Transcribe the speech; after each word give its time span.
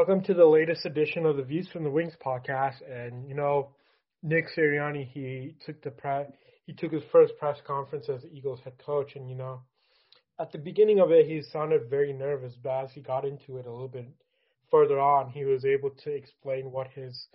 welcome 0.00 0.24
to 0.24 0.32
the 0.32 0.46
latest 0.46 0.86
edition 0.86 1.26
of 1.26 1.36
the 1.36 1.42
Views 1.42 1.68
from 1.70 1.84
the 1.84 1.90
Wings 1.90 2.14
podcast. 2.24 2.76
And 2.90 3.28
you 3.28 3.34
know, 3.34 3.68
Nick 4.22 4.46
Sirianni, 4.56 5.06
he 5.06 5.54
took 5.66 5.82
the 5.82 5.90
pre- 5.90 6.24
he 6.64 6.72
took 6.72 6.90
his 6.90 7.02
first 7.12 7.34
press 7.38 7.58
conference 7.66 8.08
as 8.08 8.22
the 8.22 8.32
Eagles 8.32 8.60
head 8.64 8.72
coach, 8.78 9.14
and 9.14 9.28
you 9.28 9.36
know, 9.36 9.60
at 10.38 10.52
the 10.52 10.58
beginning 10.58 11.00
of 11.00 11.10
it, 11.10 11.26
he 11.26 11.42
sounded 11.42 11.90
very 11.90 12.14
nervous, 12.14 12.54
but 12.62 12.84
as 12.84 12.92
he 12.94 13.02
got 13.02 13.26
into 13.26 13.58
it 13.58 13.66
a 13.66 13.70
little 13.70 13.88
bit 13.88 14.08
further 14.70 14.98
on, 14.98 15.28
he 15.28 15.44
was 15.44 15.66
able 15.66 15.90
to 15.90 16.10
explain 16.10 16.72
what 16.72 16.88
his, 16.94 17.26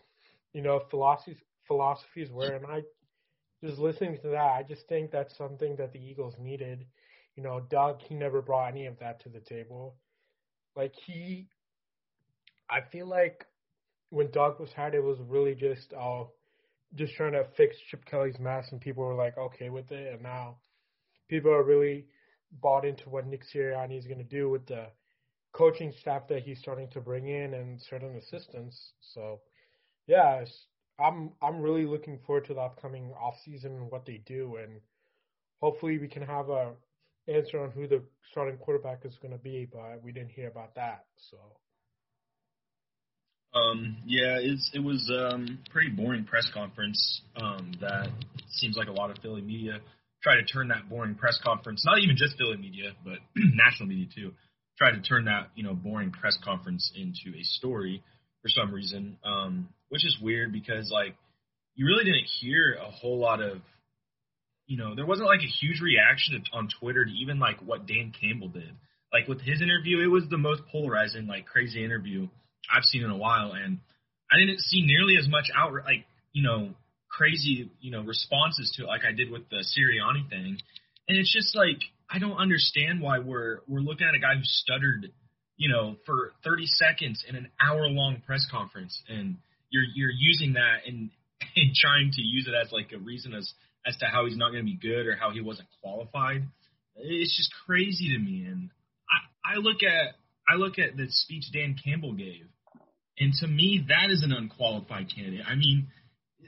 you 0.52 0.64
know, 0.64 0.82
philosophies 0.90 1.38
philosophies 1.68 2.32
were, 2.32 2.52
and 2.52 2.66
I 2.66 2.82
just 3.64 3.78
listening 3.78 4.18
to 4.24 4.30
that, 4.30 4.54
I 4.58 4.64
just 4.68 4.88
think 4.90 5.12
that's 5.12 5.38
something 5.38 5.76
that 5.76 5.94
the 5.94 6.00
Eagles 6.00 6.34
needed. 6.40 6.84
You 7.36 7.44
know, 7.44 7.62
Doug, 7.70 8.02
he 8.02 8.16
never 8.16 8.42
brought 8.42 8.72
any 8.72 8.88
of 8.88 8.98
that 9.02 9.22
to 9.22 9.30
the 9.30 9.42
table. 9.42 9.98
Like 10.76 10.94
he 11.06 11.48
I 12.70 12.82
feel 12.92 13.08
like 13.08 13.46
when 14.10 14.32
Doug 14.32 14.60
was 14.60 14.72
hired, 14.74 14.96
it 14.96 15.04
was 15.04 15.20
really 15.28 15.56
just 15.56 15.94
uh, 15.94 16.24
just 16.96 17.14
trying 17.16 17.34
to 17.34 17.46
fix 17.58 17.76
Chip 17.90 18.06
Kelly's 18.06 18.40
mess, 18.40 18.68
and 18.72 18.82
people 18.82 19.04
were 19.04 19.16
like 19.16 19.38
okay 19.38 19.70
with 19.70 19.92
it. 19.92 20.14
And 20.14 20.24
now 20.24 20.58
people 21.30 21.52
are 21.52 21.64
really 21.64 22.06
bought 22.62 22.86
into 22.86 23.10
what 23.10 23.28
Nick 23.28 23.44
Sirianni 23.54 23.98
is 23.98 24.06
going 24.06 24.20
to 24.20 24.24
do 24.24 24.50
with 24.50 24.66
the 24.68 24.88
coaching 25.54 25.94
staff 26.00 26.28
that 26.30 26.44
he's 26.44 26.60
starting 26.60 26.90
to 26.90 27.02
bring 27.02 27.28
in 27.28 27.54
and 27.54 27.82
certain 27.82 28.16
assistants. 28.16 28.94
So, 29.02 29.40
yeah, 30.08 30.44
I'm 31.00 31.32
I'm 31.42 31.62
really 31.62 31.86
looking 31.86 32.20
forward 32.26 32.46
to 32.46 32.54
the 32.54 32.62
upcoming 32.62 33.12
off 33.20 33.36
season 33.44 33.74
and 33.74 33.92
what 33.92 34.06
they 34.06 34.22
do, 34.26 34.58
and 34.62 34.80
hopefully 35.62 35.98
we 35.98 36.08
can 36.08 36.24
have 36.24 36.50
a 36.50 36.72
answer 37.28 37.60
on 37.60 37.72
who 37.72 37.88
the 37.88 38.02
starting 38.32 38.58
quarterback 38.58 39.06
is 39.06 39.18
going 39.22 39.32
to 39.32 39.38
be. 39.38 39.68
But 39.72 40.02
we 40.04 40.12
didn't 40.12 40.32
hear 40.32 40.48
about 40.48 40.76
that, 40.76 41.06
so. 41.18 41.38
Um, 43.56 43.98
yeah, 44.06 44.38
it 44.40 44.84
was 44.84 45.10
um, 45.10 45.60
pretty 45.72 45.90
boring 45.90 46.26
press 46.26 46.50
conference. 46.54 47.22
Um, 47.42 47.72
that 47.80 48.10
seems 48.50 48.76
like 48.76 48.90
a 48.90 48.92
lot 48.92 49.12
of 49.12 49.18
Philly 49.22 49.42
media 49.42 49.80
try 50.22 50.36
to 50.36 50.44
turn 50.44 50.70
that 50.70 50.90
boring 50.90 51.16
press 51.16 51.40
conference, 51.44 51.84
not 51.86 52.00
even 52.00 52.18
just 52.18 52.36
Philly 52.38 52.58
media, 52.58 52.92
but 53.04 53.20
national 53.36 53.88
media 53.88 54.08
too, 54.14 54.34
try 54.78 54.92
to 54.92 55.02
turn 55.02 55.26
that 55.26 55.50
you 55.56 55.64
know 55.64 55.74
boring 55.74 56.12
press 56.12 56.38
conference 56.44 56.92
into 56.96 57.38
a 57.38 57.44
story 57.44 58.04
for 58.42 58.50
some 58.50 58.74
reason, 58.74 59.18
um, 59.24 59.70
which 59.90 60.06
is 60.06 60.18
weird 60.22 60.52
because 60.52 60.90
like 60.92 61.16
you 61.76 61.86
really 61.86 62.04
didn't 62.04 62.28
hear 62.42 62.78
a 62.82 62.92
whole 62.92 63.20
lot 63.20 63.42
of, 63.42 63.60
you 64.66 64.78
know, 64.78 64.96
there 64.96 65.06
wasn't 65.06 65.28
like 65.28 65.42
a 65.42 65.66
huge 65.66 65.80
reaction 65.82 66.42
on 66.54 66.68
Twitter 66.80 67.06
to 67.06 67.12
even 67.12 67.40
like 67.40 67.62
what 67.62 67.86
Dan 67.86 68.12
Campbell 68.20 68.50
did. 68.50 68.72
Like 69.14 69.28
with 69.28 69.42
his 69.42 69.62
interview, 69.62 70.04
it 70.04 70.08
was 70.08 70.24
the 70.30 70.38
most 70.38 70.62
polarizing, 70.72 71.28
like 71.28 71.46
crazy 71.46 71.84
interview 71.86 72.28
I've 72.74 72.84
seen 72.84 73.04
in 73.04 73.10
a 73.10 73.18
while, 73.18 73.54
and 73.54 73.80
I 74.32 74.40
didn't 74.40 74.60
see 74.60 74.86
nearly 74.86 75.16
as 75.20 75.28
much 75.28 75.46
out 75.56 75.74
like 75.74 76.06
you 76.34 76.44
know 76.44 76.70
crazy 77.10 77.70
you 77.80 77.92
know 77.92 78.02
responses 78.02 78.74
to 78.76 78.84
it 78.84 78.88
like 78.88 79.02
I 79.08 79.14
did 79.14 79.32
with 79.32 79.50
the 79.50 79.64
Sirianni 79.64 80.30
thing, 80.30 80.58
and 81.08 81.18
it's 81.18 81.34
just 81.34 81.56
like 81.56 81.80
I 82.10 82.20
don't 82.20 82.38
understand 82.38 83.02
why 83.02 83.20
we're 83.20 83.60
we're 83.68 83.80
looking 83.80 84.08
at 84.08 84.16
a 84.16 84.20
guy 84.20 84.36
who 84.36 84.44
stuttered 84.44 85.12
you 85.58 85.72
know 85.72 85.96
for 86.06 86.34
30 86.44 86.66
seconds 86.66 87.24
in 87.28 87.36
an 87.36 87.48
hour 87.62 87.88
long 87.88 88.22
press 88.26 88.46
conference, 88.50 89.02
and 89.08 89.38
you're 89.70 89.86
you're 89.94 90.14
using 90.16 90.54
that 90.54 90.88
and 90.88 91.10
and 91.56 91.76
trying 91.76 92.12
to 92.14 92.22
use 92.22 92.48
it 92.48 92.54
as 92.54 92.72
like 92.72 92.92
a 92.94 92.98
reason 92.98 93.34
as 93.34 93.52
as 93.88 93.96
to 93.98 94.06
how 94.06 94.26
he's 94.26 94.38
not 94.38 94.52
going 94.52 94.66
to 94.66 94.72
be 94.72 94.78
good 94.78 95.06
or 95.06 95.16
how 95.16 95.32
he 95.32 95.42
wasn't 95.42 95.68
qualified. 95.82 96.44
It's 96.96 97.36
just 97.36 97.54
crazy 97.66 98.14
to 98.14 98.20
me, 98.20 98.46
and 98.46 98.70
I 99.10 99.54
I 99.54 99.58
look 99.58 99.84
at 99.84 100.16
I 100.48 100.56
look 100.56 100.80
at 100.80 100.96
the 100.96 101.08
speech 101.10 101.46
Dan 101.52 101.76
Campbell 101.84 102.14
gave, 102.14 102.48
and 103.20 103.34
to 103.42 103.48
me, 103.48 103.86
that 103.88 104.12
is 104.12 104.24
an 104.24 104.32
unqualified 104.32 105.08
candidate. 105.14 105.46
I 105.48 105.56
mean, 105.56 105.88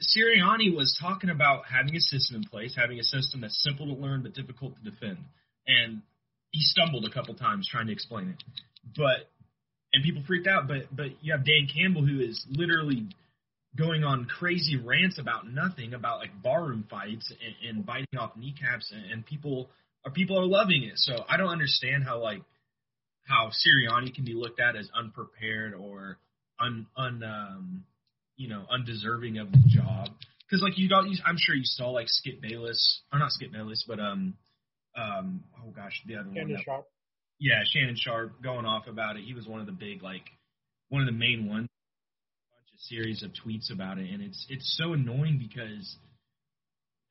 Sirianni 0.01 0.75
was 0.75 0.97
talking 1.01 1.29
about 1.29 1.65
having 1.65 1.95
a 1.95 1.99
system 1.99 2.37
in 2.37 2.43
place, 2.43 2.75
having 2.75 2.99
a 2.99 3.03
system 3.03 3.41
that's 3.41 3.61
simple 3.63 3.87
to 3.87 3.93
learn 3.93 4.23
but 4.23 4.33
difficult 4.33 4.75
to 4.75 4.89
defend. 4.89 5.17
And 5.65 6.01
he 6.51 6.59
stumbled 6.61 7.05
a 7.05 7.13
couple 7.13 7.35
times 7.35 7.67
trying 7.69 7.87
to 7.87 7.93
explain 7.93 8.29
it. 8.29 8.43
But 8.95 9.29
and 9.93 10.03
people 10.03 10.23
freaked 10.27 10.47
out, 10.47 10.67
but 10.67 10.95
but 10.95 11.23
you 11.23 11.31
have 11.31 11.45
Dan 11.45 11.67
Campbell 11.73 12.05
who 12.05 12.19
is 12.19 12.45
literally 12.49 13.07
going 13.77 14.03
on 14.03 14.25
crazy 14.25 14.75
rants 14.75 15.19
about 15.19 15.47
nothing, 15.49 15.93
about 15.93 16.19
like 16.19 16.31
barroom 16.43 16.85
fights 16.89 17.31
and, 17.31 17.77
and 17.77 17.85
biting 17.85 18.17
off 18.19 18.35
kneecaps, 18.35 18.91
and, 18.91 19.11
and 19.11 19.25
people 19.25 19.69
are 20.05 20.11
people 20.11 20.39
are 20.39 20.45
loving 20.45 20.83
it. 20.83 20.97
So 20.97 21.15
I 21.29 21.37
don't 21.37 21.49
understand 21.49 22.03
how 22.03 22.21
like 22.21 22.41
how 23.25 23.51
Sirianni 23.51 24.13
can 24.13 24.25
be 24.25 24.33
looked 24.33 24.59
at 24.59 24.75
as 24.75 24.89
unprepared 24.97 25.73
or 25.73 26.17
un, 26.59 26.87
un 26.97 27.23
um, 27.23 27.83
you 28.35 28.49
know, 28.49 28.65
undeserving 28.69 29.37
of 29.37 29.51
the 29.51 29.63
job. 29.67 30.09
Because 30.47 30.61
like 30.61 30.77
you 30.77 30.87
got, 30.87 31.05
I'm 31.25 31.37
sure 31.37 31.55
you 31.55 31.65
saw 31.65 31.89
like 31.89 32.07
Skip 32.07 32.41
Bayless, 32.41 33.01
or 33.11 33.19
not 33.19 33.31
Skip 33.31 33.51
Bayless, 33.51 33.83
but 33.87 33.99
um, 33.99 34.35
um, 34.95 35.43
oh 35.61 35.71
gosh, 35.71 36.01
the 36.07 36.15
other 36.15 36.29
Shannon 36.33 36.53
one. 36.53 36.63
Sharpe. 36.63 36.87
Yeah, 37.39 37.63
Shannon 37.65 37.95
Sharpe 37.97 38.41
going 38.41 38.65
off 38.65 38.87
about 38.87 39.17
it. 39.17 39.23
He 39.25 39.33
was 39.33 39.45
one 39.45 39.59
of 39.59 39.65
the 39.65 39.73
big 39.73 40.01
like, 40.01 40.23
one 40.89 41.01
of 41.01 41.07
the 41.07 41.13
main 41.13 41.47
ones. 41.47 41.67
A 41.67 42.55
bunch 42.55 42.73
of 42.73 42.79
series 42.79 43.23
of 43.23 43.31
tweets 43.31 43.71
about 43.71 43.97
it, 43.97 44.09
and 44.09 44.23
it's 44.23 44.45
it's 44.49 44.77
so 44.77 44.93
annoying 44.93 45.37
because 45.37 45.97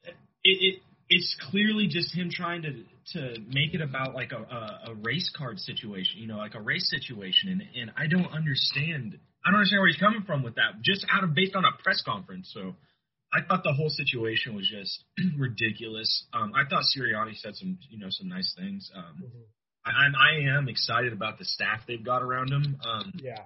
it, 0.05 0.15
it 0.43 0.83
it's 1.09 1.37
clearly 1.51 1.87
just 1.87 2.15
him 2.15 2.31
trying 2.31 2.63
to 2.63 2.85
to 3.13 3.41
make 3.47 3.75
it 3.75 3.81
about 3.81 4.15
like 4.15 4.33
a, 4.33 4.39
a, 4.39 4.91
a 4.91 4.95
race 4.95 5.31
card 5.37 5.61
situation, 5.61 6.21
you 6.21 6.27
know, 6.27 6.39
like 6.39 6.55
a 6.55 6.61
race 6.61 6.91
situation, 6.91 7.51
and 7.51 7.63
and 7.81 7.91
I 7.97 8.07
don't 8.07 8.33
understand 8.33 9.19
I 9.47 9.51
don't 9.51 9.61
understand 9.61 9.81
where 9.81 9.89
he's 9.89 9.97
coming 9.97 10.25
from 10.27 10.43
with 10.43 10.57
that, 10.57 10.83
just 10.83 11.07
out 11.11 11.23
of 11.23 11.35
based 11.35 11.55
on 11.55 11.65
a 11.65 11.71
press 11.81 12.03
conference. 12.05 12.51
So 12.53 12.75
I 13.33 13.47
thought 13.47 13.63
the 13.63 13.73
whole 13.73 13.91
situation 13.91 14.57
was 14.57 14.69
just 14.69 15.05
ridiculous. 15.39 16.27
Um, 16.35 16.53
I 16.55 16.69
thought 16.69 16.83
Sirianni 16.83 17.37
said 17.37 17.55
some, 17.55 17.79
you 17.89 17.99
know, 17.99 18.09
some 18.11 18.29
nice 18.29 18.53
things. 18.59 18.91
Um, 18.95 19.23
mm-hmm. 19.23 19.43
I, 19.87 20.51
I 20.51 20.59
am 20.59 20.69
excited 20.69 21.13
about 21.13 21.39
the 21.39 21.45
staff 21.45 21.83
they've 21.87 22.05
got 22.05 22.23
around 22.23 22.51
him. 22.51 22.77
Um, 22.85 23.13
yeah. 23.23 23.39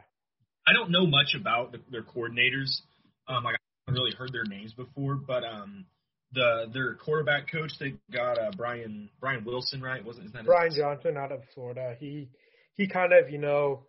I 0.66 0.72
don't 0.72 0.90
know 0.90 1.06
much 1.06 1.34
about 1.38 1.72
the, 1.72 1.80
their 1.90 2.02
coordinators. 2.02 2.80
Um, 3.28 3.46
I 3.46 3.52
haven't 3.86 4.00
really 4.00 4.14
heard 4.16 4.32
their 4.32 4.44
names 4.44 4.72
before, 4.72 5.16
but 5.16 5.44
um, 5.44 5.84
the 6.32 6.66
their 6.72 6.94
quarterback 6.94 7.50
coach 7.50 7.72
they 7.78 7.94
got 8.12 8.38
uh, 8.38 8.50
Brian 8.56 9.10
Brian 9.20 9.44
Wilson, 9.44 9.82
right? 9.82 10.04
Wasn't 10.04 10.24
his 10.24 10.34
name? 10.34 10.44
Brian 10.44 10.72
Johnson 10.74 11.16
out 11.16 11.32
of 11.32 11.40
Florida. 11.54 11.96
He 11.98 12.28
he 12.74 12.86
kind 12.86 13.12
of 13.12 13.30
you 13.30 13.38
know 13.38 13.84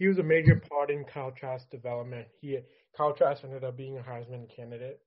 he 0.00 0.08
was 0.08 0.18
a 0.18 0.22
major 0.22 0.56
part 0.56 0.90
in 0.90 1.04
Kyle 1.04 1.30
Trask's 1.30 1.68
development. 1.70 2.26
He 2.40 2.58
Kyle 2.96 3.12
Trask 3.12 3.44
ended 3.44 3.64
up 3.64 3.76
being 3.76 3.98
a 3.98 4.00
Heisman 4.00 4.48
candidate, 4.48 4.98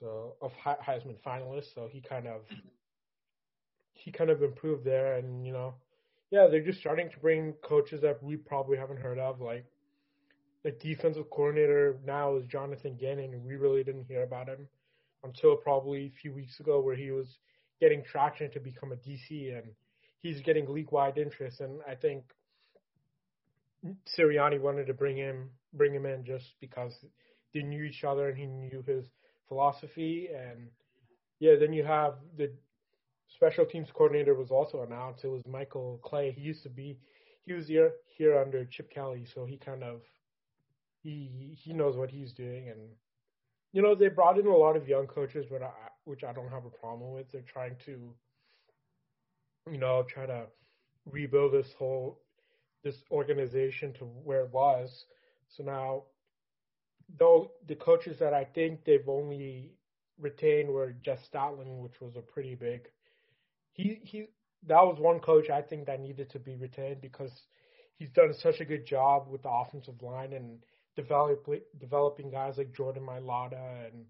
so 0.00 0.34
of 0.42 0.52
Heisman 0.56 1.16
finalist. 1.24 1.72
So 1.72 1.88
he 1.90 2.00
kind 2.00 2.26
of 2.26 2.40
he 3.92 4.10
kind 4.10 4.28
of 4.28 4.42
improved 4.42 4.84
there, 4.84 5.18
and 5.18 5.46
you 5.46 5.52
know, 5.52 5.72
yeah, 6.32 6.48
they're 6.50 6.64
just 6.64 6.80
starting 6.80 7.08
to 7.10 7.18
bring 7.20 7.52
coaches 7.62 8.00
that 8.02 8.20
we 8.20 8.36
probably 8.36 8.76
haven't 8.76 8.98
heard 8.98 9.20
of, 9.20 9.40
like 9.40 9.64
the 10.64 10.72
defensive 10.72 11.30
coordinator 11.30 12.00
now 12.04 12.34
is 12.34 12.44
Jonathan 12.46 12.96
Gannon, 12.96 13.34
and 13.34 13.44
we 13.44 13.54
really 13.54 13.84
didn't 13.84 14.06
hear 14.08 14.24
about 14.24 14.48
him 14.48 14.66
until 15.22 15.54
probably 15.54 16.06
a 16.06 16.20
few 16.20 16.32
weeks 16.32 16.58
ago, 16.58 16.80
where 16.80 16.96
he 16.96 17.12
was 17.12 17.38
getting 17.80 18.02
traction 18.02 18.50
to 18.50 18.58
become 18.58 18.90
a 18.90 18.96
DC, 18.96 19.56
and 19.56 19.70
he's 20.22 20.40
getting 20.40 20.68
league 20.68 20.90
wide 20.90 21.18
interest, 21.18 21.60
and 21.60 21.78
I 21.88 21.94
think 21.94 22.24
Sirianni 23.84 24.60
wanted 24.60 24.86
to 24.86 24.94
bring 24.94 25.16
him 25.16 25.50
bring 25.72 25.94
him 25.94 26.06
in 26.06 26.24
just 26.24 26.54
because 26.60 26.94
they 27.54 27.62
knew 27.62 27.84
each 27.84 28.04
other 28.04 28.28
and 28.28 28.38
he 28.38 28.46
knew 28.46 28.82
his 28.86 29.04
philosophy 29.48 30.28
and 30.34 30.68
yeah, 31.40 31.54
then 31.58 31.72
you 31.72 31.84
have 31.84 32.14
the 32.36 32.50
special 33.28 33.64
teams 33.64 33.88
coordinator 33.94 34.34
was 34.34 34.50
also 34.50 34.82
announced. 34.82 35.24
It 35.24 35.28
was 35.28 35.42
Michael 35.46 36.00
Clay. 36.02 36.32
He 36.32 36.40
used 36.40 36.62
to 36.64 36.68
be 36.68 36.98
he 37.46 37.52
was 37.52 37.68
here 37.68 37.92
here 38.16 38.38
under 38.38 38.64
Chip 38.64 38.90
Kelly, 38.90 39.24
so 39.32 39.44
he 39.44 39.56
kind 39.56 39.84
of 39.84 40.00
he 41.02 41.56
he 41.56 41.72
knows 41.72 41.96
what 41.96 42.10
he's 42.10 42.32
doing 42.32 42.68
and 42.68 42.80
you 43.72 43.82
know 43.82 43.94
they 43.94 44.08
brought 44.08 44.38
in 44.38 44.46
a 44.46 44.56
lot 44.56 44.76
of 44.76 44.88
young 44.88 45.06
coaches, 45.06 45.46
but 45.48 45.62
I, 45.62 45.70
which 46.04 46.24
I 46.24 46.32
don't 46.32 46.50
have 46.50 46.64
a 46.64 46.70
problem 46.70 47.12
with. 47.12 47.30
They're 47.30 47.42
trying 47.42 47.76
to 47.86 48.12
you 49.70 49.78
know 49.78 50.04
try 50.08 50.26
to 50.26 50.46
rebuild 51.06 51.52
this 51.52 51.72
whole 51.78 52.20
this 52.88 53.02
organization 53.10 53.92
to 53.94 54.04
where 54.04 54.40
it 54.40 54.52
was. 54.52 55.04
So 55.56 55.62
now, 55.62 56.04
though 57.18 57.52
the 57.66 57.74
coaches 57.74 58.18
that 58.20 58.32
I 58.32 58.44
think 58.44 58.84
they've 58.84 59.08
only 59.08 59.72
retained 60.18 60.70
were 60.70 60.94
Jeff 61.04 61.18
Stoutland, 61.32 61.82
which 61.82 62.00
was 62.00 62.16
a 62.16 62.20
pretty 62.20 62.54
big. 62.54 62.88
He 63.72 64.00
he 64.02 64.26
that 64.66 64.82
was 64.82 64.98
one 64.98 65.20
coach 65.20 65.50
I 65.50 65.62
think 65.62 65.86
that 65.86 66.00
needed 66.00 66.30
to 66.30 66.38
be 66.38 66.56
retained 66.56 67.00
because 67.00 67.32
he's 67.96 68.10
done 68.10 68.32
such 68.34 68.60
a 68.60 68.64
good 68.64 68.86
job 68.86 69.28
with 69.28 69.42
the 69.42 69.50
offensive 69.50 70.02
line 70.02 70.32
and 70.32 70.58
develop, 70.96 71.46
developing 71.78 72.30
guys 72.30 72.58
like 72.58 72.74
Jordan 72.74 73.04
Mailata 73.04 73.86
and 73.86 74.06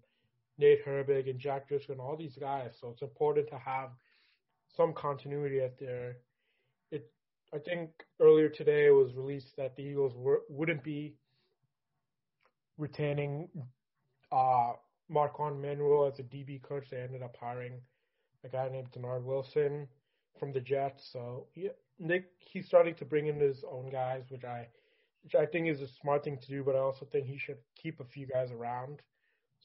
Nate 0.57 0.85
Herbig 0.85 1.29
and 1.29 1.39
Jack 1.39 1.67
Driscoll 1.67 1.93
and 1.93 2.01
all 2.01 2.17
these 2.17 2.37
guys. 2.39 2.71
So 2.81 2.89
it's 2.89 3.03
important 3.03 3.49
to 3.49 3.59
have 3.59 3.89
some 4.75 4.93
continuity 4.93 5.59
at 5.59 5.79
there. 5.79 6.17
I 7.53 7.57
think 7.57 7.89
earlier 8.19 8.49
today 8.49 8.87
it 8.87 8.93
was 8.93 9.15
released 9.15 9.55
that 9.57 9.75
the 9.75 9.83
Eagles 9.83 10.13
were, 10.15 10.41
wouldn't 10.49 10.83
be 10.83 11.15
retaining 12.77 13.49
uh, 14.31 14.73
Marquand 15.09 15.61
Manuel 15.61 16.07
as 16.11 16.19
a 16.19 16.23
DB 16.23 16.61
coach. 16.61 16.85
They 16.91 16.97
ended 16.97 17.23
up 17.23 17.35
hiring 17.39 17.73
a 18.43 18.49
guy 18.49 18.69
named 18.69 18.91
Dennard 18.91 19.23
Wilson 19.23 19.87
from 20.39 20.53
the 20.53 20.59
Jets. 20.59 21.09
So 21.11 21.47
yeah, 21.55 21.71
Nick 21.97 22.25
he's 22.39 22.67
starting 22.67 22.95
to 22.95 23.05
bring 23.05 23.27
in 23.27 23.39
his 23.39 23.63
own 23.69 23.89
guys, 23.89 24.23
which 24.29 24.43
I 24.43 24.67
which 25.23 25.35
I 25.35 25.45
think 25.45 25.67
is 25.67 25.81
a 25.81 25.87
smart 26.01 26.23
thing 26.23 26.37
to 26.37 26.47
do. 26.47 26.63
But 26.63 26.75
I 26.75 26.79
also 26.79 27.07
think 27.11 27.25
he 27.25 27.37
should 27.37 27.57
keep 27.75 27.99
a 27.99 28.05
few 28.05 28.27
guys 28.27 28.51
around. 28.51 29.01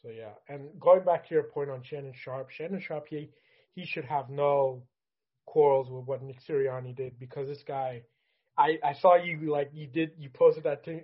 So 0.03 0.09
yeah, 0.09 0.33
and 0.49 0.69
going 0.81 1.05
back 1.05 1.29
to 1.29 1.35
your 1.35 1.45
point 1.45 1.71
on 1.71 1.83
Shannon 1.83 2.15
Sharpe, 2.15 2.51
Shannon 2.51 2.81
Sharpe 2.81 3.09
he 3.09 3.31
he 3.75 3.85
should 3.85 4.05
have 4.05 4.31
no 4.31 4.83
quarrels 5.47 5.89
with 5.91 6.07
what 6.07 6.23
Nick 6.23 6.39
Sirianni 6.49 6.97
did 6.97 7.19
because 7.19 7.49
this 7.49 7.63
guy, 7.67 8.03
I 8.57 8.79
I 8.85 8.95
saw 8.95 9.17
you 9.17 9.51
like 9.51 9.71
you 9.73 9.87
did 9.87 10.13
you 10.19 10.29
posted 10.31 10.65
that 10.65 10.85
thing, 10.85 11.03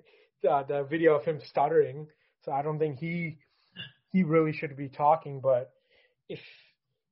uh, 0.48 0.62
the 0.62 0.84
video 0.84 1.16
of 1.16 1.24
him 1.24 1.40
stuttering. 1.44 2.08
So 2.44 2.52
I 2.52 2.62
don't 2.62 2.78
think 2.78 2.98
he 2.98 3.38
he 4.12 4.22
really 4.22 4.52
should 4.52 4.76
be 4.76 4.88
talking. 4.88 5.40
But 5.40 5.72
if 6.28 6.40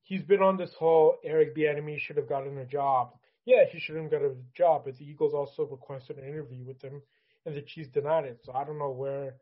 he's 0.03 0.23
been 0.23 0.41
on 0.41 0.57
this 0.57 0.73
whole 0.77 1.17
Eric 1.23 1.55
Bieniemy 1.55 1.99
should 1.99 2.17
have 2.17 2.29
gotten 2.29 2.57
a 2.57 2.65
job, 2.65 3.13
yeah, 3.45 3.63
he 3.71 3.79
shouldn't 3.79 4.11
have 4.11 4.21
got 4.21 4.27
a 4.27 4.35
job. 4.55 4.83
But 4.85 4.97
the 4.97 5.05
Eagles 5.05 5.33
also 5.33 5.63
requested 5.65 6.17
an 6.17 6.27
interview 6.27 6.63
with 6.65 6.81
him, 6.81 7.01
and 7.45 7.55
the 7.55 7.61
Chiefs 7.61 7.89
denied 7.89 8.25
it. 8.25 8.39
So 8.43 8.53
I 8.53 8.63
don't 8.63 8.79
know 8.79 8.91
where 8.91 9.35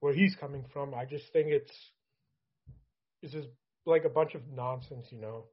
where 0.00 0.14
he's 0.14 0.36
coming 0.36 0.64
from. 0.72 0.94
I 0.94 1.04
just 1.04 1.32
think 1.32 1.48
it's 1.48 1.72
it's 3.22 3.32
just 3.32 3.48
like 3.84 4.04
a 4.04 4.10
bunch 4.10 4.34
of 4.34 4.42
nonsense, 4.48 5.06
you 5.10 5.20
know. 5.20 5.46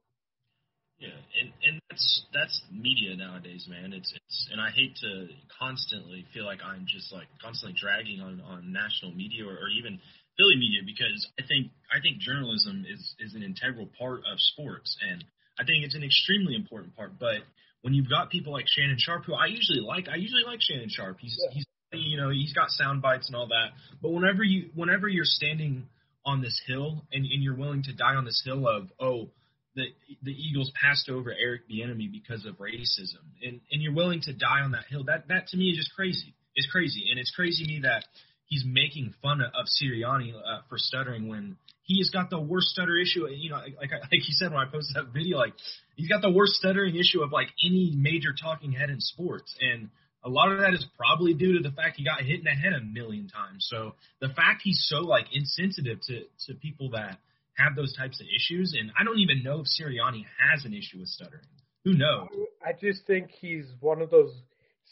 Yeah, 1.04 1.20
and 1.40 1.52
and 1.62 1.74
that's 1.90 2.24
that's 2.32 2.62
media 2.72 3.16
nowadays, 3.16 3.66
man. 3.68 3.92
It's 3.92 4.12
it's 4.12 4.48
and 4.50 4.60
I 4.60 4.70
hate 4.70 4.96
to 5.04 5.28
constantly 5.60 6.24
feel 6.32 6.44
like 6.44 6.60
I'm 6.64 6.86
just 6.88 7.12
like 7.12 7.28
constantly 7.42 7.76
dragging 7.78 8.20
on 8.20 8.40
on 8.40 8.72
national 8.72 9.12
media 9.12 9.44
or, 9.44 9.52
or 9.52 9.68
even 9.68 10.00
Philly 10.36 10.56
media 10.56 10.80
because 10.84 11.28
I 11.38 11.44
think 11.46 11.70
I 11.92 12.00
think 12.00 12.18
journalism 12.18 12.86
is 12.88 13.14
is 13.20 13.34
an 13.34 13.42
integral 13.42 13.88
part 13.98 14.24
of 14.24 14.40
sports 14.40 14.96
and 15.04 15.24
I 15.58 15.64
think 15.64 15.84
it's 15.84 15.94
an 15.94 16.02
extremely 16.02 16.54
important 16.56 16.96
part. 16.96 17.18
But 17.18 17.46
when 17.82 17.94
you've 17.94 18.08
got 18.08 18.30
people 18.30 18.52
like 18.52 18.66
Shannon 18.66 18.96
Sharpe, 18.98 19.24
who 19.24 19.34
I 19.34 19.46
usually 19.46 19.80
like, 19.80 20.08
I 20.08 20.16
usually 20.16 20.42
like 20.46 20.60
Shannon 20.60 20.88
Sharpe. 20.88 21.18
He's 21.20 21.36
yeah. 21.38 21.54
he's 21.54 21.66
you 21.92 22.16
know 22.16 22.30
he's 22.30 22.52
got 22.52 22.70
sound 22.70 23.02
bites 23.02 23.28
and 23.28 23.36
all 23.36 23.48
that. 23.48 23.76
But 24.02 24.10
whenever 24.10 24.42
you 24.42 24.70
whenever 24.74 25.08
you're 25.08 25.24
standing 25.24 25.86
on 26.24 26.40
this 26.40 26.60
hill 26.66 27.04
and, 27.12 27.24
and 27.24 27.42
you're 27.42 27.56
willing 27.56 27.82
to 27.84 27.92
die 27.92 28.14
on 28.14 28.24
this 28.24 28.42
hill 28.44 28.66
of 28.66 28.90
oh 28.98 29.28
the 29.74 29.86
the 30.22 30.32
Eagles 30.32 30.72
passed 30.80 31.08
over 31.08 31.32
Eric 31.32 31.62
Bieniemy 31.68 32.10
because 32.10 32.44
of 32.44 32.56
racism, 32.56 33.24
and 33.42 33.60
and 33.70 33.82
you're 33.82 33.94
willing 33.94 34.20
to 34.22 34.32
die 34.32 34.60
on 34.62 34.72
that 34.72 34.84
hill. 34.88 35.04
That 35.04 35.28
that 35.28 35.48
to 35.48 35.56
me 35.56 35.70
is 35.70 35.76
just 35.76 35.94
crazy. 35.94 36.34
It's 36.54 36.70
crazy, 36.70 37.08
and 37.10 37.18
it's 37.18 37.32
crazy 37.34 37.64
to 37.64 37.68
me 37.68 37.80
that 37.82 38.04
he's 38.46 38.64
making 38.66 39.14
fun 39.22 39.40
of 39.40 39.66
Sirianni 39.66 40.32
uh, 40.34 40.60
for 40.68 40.78
stuttering 40.78 41.28
when 41.28 41.56
he 41.82 41.98
has 41.98 42.10
got 42.10 42.30
the 42.30 42.40
worst 42.40 42.68
stutter 42.68 42.96
issue. 42.96 43.26
You 43.28 43.50
know, 43.50 43.56
like 43.56 43.90
like 43.90 43.90
he 44.10 44.32
said 44.32 44.52
when 44.52 44.60
I 44.60 44.70
posted 44.70 44.96
that 44.96 45.12
video, 45.12 45.38
like 45.38 45.54
he's 45.96 46.08
got 46.08 46.22
the 46.22 46.30
worst 46.30 46.54
stuttering 46.54 46.96
issue 46.96 47.22
of 47.22 47.32
like 47.32 47.48
any 47.64 47.94
major 47.96 48.30
talking 48.40 48.72
head 48.72 48.90
in 48.90 49.00
sports, 49.00 49.54
and 49.60 49.90
a 50.24 50.28
lot 50.28 50.52
of 50.52 50.60
that 50.60 50.72
is 50.72 50.86
probably 50.96 51.34
due 51.34 51.58
to 51.58 51.68
the 51.68 51.74
fact 51.74 51.96
he 51.96 52.04
got 52.04 52.20
hit 52.22 52.38
in 52.38 52.44
the 52.44 52.50
head 52.50 52.72
a 52.72 52.80
million 52.80 53.28
times. 53.28 53.66
So 53.68 53.94
the 54.20 54.28
fact 54.28 54.62
he's 54.64 54.86
so 54.88 55.00
like 55.00 55.26
insensitive 55.32 56.00
to 56.02 56.22
to 56.46 56.54
people 56.54 56.90
that 56.90 57.18
have 57.56 57.76
those 57.76 57.96
types 57.96 58.20
of 58.20 58.26
issues. 58.26 58.74
And 58.78 58.90
I 58.98 59.04
don't 59.04 59.18
even 59.18 59.42
know 59.42 59.60
if 59.60 59.66
Sirianni 59.66 60.24
has 60.38 60.64
an 60.64 60.74
issue 60.74 60.98
with 60.98 61.08
stuttering. 61.08 61.44
Who 61.84 61.94
knows? 61.94 62.28
I 62.64 62.72
just 62.72 63.06
think 63.06 63.30
he's 63.30 63.66
one 63.80 64.00
of 64.00 64.10
those 64.10 64.32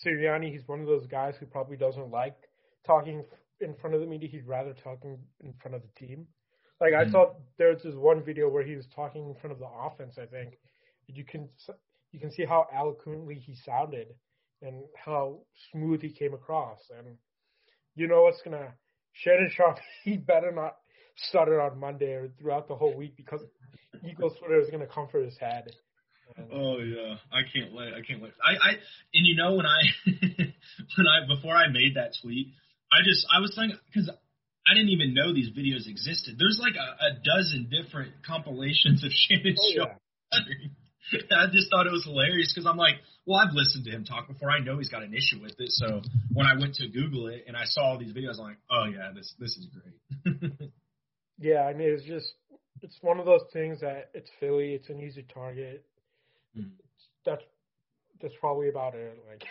Sirianni. 0.04 0.52
He's 0.52 0.66
one 0.66 0.80
of 0.80 0.86
those 0.86 1.06
guys 1.06 1.34
who 1.40 1.46
probably 1.46 1.76
doesn't 1.76 2.10
like 2.10 2.36
talking 2.86 3.24
in 3.60 3.74
front 3.76 3.94
of 3.94 4.00
the 4.00 4.06
media. 4.06 4.28
He'd 4.28 4.46
rather 4.46 4.74
talking 4.74 5.18
in 5.40 5.54
front 5.60 5.74
of 5.74 5.82
the 5.82 6.06
team. 6.06 6.26
Like 6.80 6.94
I 6.94 7.04
mm. 7.04 7.12
saw 7.12 7.34
there's 7.58 7.82
this 7.82 7.94
one 7.94 8.22
video 8.24 8.48
where 8.48 8.64
he 8.64 8.76
was 8.76 8.86
talking 8.94 9.26
in 9.26 9.34
front 9.36 9.52
of 9.52 9.58
the 9.58 9.68
offense. 9.68 10.16
I 10.20 10.26
think 10.26 10.58
you 11.06 11.24
can 11.24 11.48
you 12.10 12.20
can 12.20 12.30
see 12.30 12.44
how 12.44 12.66
eloquently 12.74 13.36
he 13.36 13.54
sounded 13.64 14.08
and 14.60 14.82
how 14.96 15.40
smooth 15.70 16.02
he 16.02 16.10
came 16.10 16.34
across. 16.34 16.78
And 16.96 17.16
you 17.94 18.08
know 18.08 18.22
what's 18.22 18.42
gonna 18.42 18.74
Shannon 19.12 19.50
Sharpe? 19.50 19.78
He 20.04 20.16
better 20.16 20.52
not 20.52 20.76
started 21.16 21.60
on 21.60 21.78
Monday 21.78 22.12
or 22.12 22.28
throughout 22.40 22.68
the 22.68 22.74
whole 22.74 22.96
week 22.96 23.16
because 23.16 23.40
Eagles 24.08 24.34
Twitter 24.38 24.60
is 24.60 24.68
going 24.68 24.80
to 24.80 24.92
come 24.92 25.08
for 25.10 25.22
his 25.22 25.36
head. 25.38 25.70
And 26.36 26.48
oh 26.52 26.78
yeah, 26.78 27.16
I 27.30 27.42
can't 27.52 27.74
wait! 27.74 27.92
I 27.92 28.00
can't 28.00 28.22
wait! 28.22 28.32
I, 28.42 28.52
I 28.52 28.70
and 29.12 29.26
you 29.26 29.36
know 29.36 29.54
when 29.54 29.66
I 29.66 29.80
when 30.06 31.06
I 31.06 31.26
before 31.28 31.54
I 31.54 31.68
made 31.68 31.96
that 31.96 32.12
tweet, 32.22 32.48
I 32.90 33.04
just 33.04 33.26
I 33.28 33.40
was 33.40 33.52
thinking 33.54 33.78
because 33.92 34.08
I 34.66 34.74
didn't 34.74 34.90
even 34.90 35.12
know 35.12 35.34
these 35.34 35.50
videos 35.50 35.88
existed. 35.88 36.36
There's 36.38 36.58
like 36.60 36.74
a, 36.76 36.88
a 37.04 37.10
dozen 37.20 37.68
different 37.68 38.24
compilations 38.24 39.04
of 39.04 39.10
Shannon 39.28 39.56
oh, 39.58 39.72
Show. 39.74 39.86
Yeah. 40.32 41.36
I 41.36 41.46
just 41.52 41.68
thought 41.70 41.86
it 41.86 41.92
was 41.92 42.04
hilarious 42.04 42.52
because 42.54 42.66
I'm 42.66 42.78
like, 42.78 42.94
well, 43.26 43.38
I've 43.38 43.52
listened 43.52 43.84
to 43.84 43.90
him 43.90 44.04
talk 44.04 44.28
before. 44.28 44.50
I 44.50 44.60
know 44.60 44.78
he's 44.78 44.88
got 44.88 45.02
an 45.02 45.12
issue 45.12 45.42
with 45.42 45.52
it. 45.58 45.70
So 45.70 46.00
when 46.32 46.46
I 46.46 46.58
went 46.58 46.76
to 46.76 46.88
Google 46.88 47.26
it 47.28 47.44
and 47.46 47.56
I 47.56 47.64
saw 47.64 47.92
all 47.92 47.98
these 47.98 48.12
videos, 48.12 48.38
I'm 48.38 48.44
like, 48.44 48.62
oh 48.70 48.86
yeah, 48.86 49.10
this 49.14 49.34
this 49.38 49.56
is 49.56 49.66
great. 49.66 50.72
Yeah, 51.38 51.62
I 51.62 51.74
mean 51.74 51.88
it's 51.88 52.04
just 52.04 52.34
it's 52.82 52.98
one 53.00 53.18
of 53.18 53.26
those 53.26 53.44
things 53.52 53.80
that 53.80 54.10
it's 54.14 54.30
Philly, 54.40 54.74
it's 54.74 54.88
an 54.88 55.00
easy 55.00 55.24
target. 55.32 55.84
Mm. 56.58 56.70
That's 57.24 57.42
that's 58.20 58.34
probably 58.40 58.68
about 58.68 58.94
it. 58.94 59.18
Like 59.28 59.44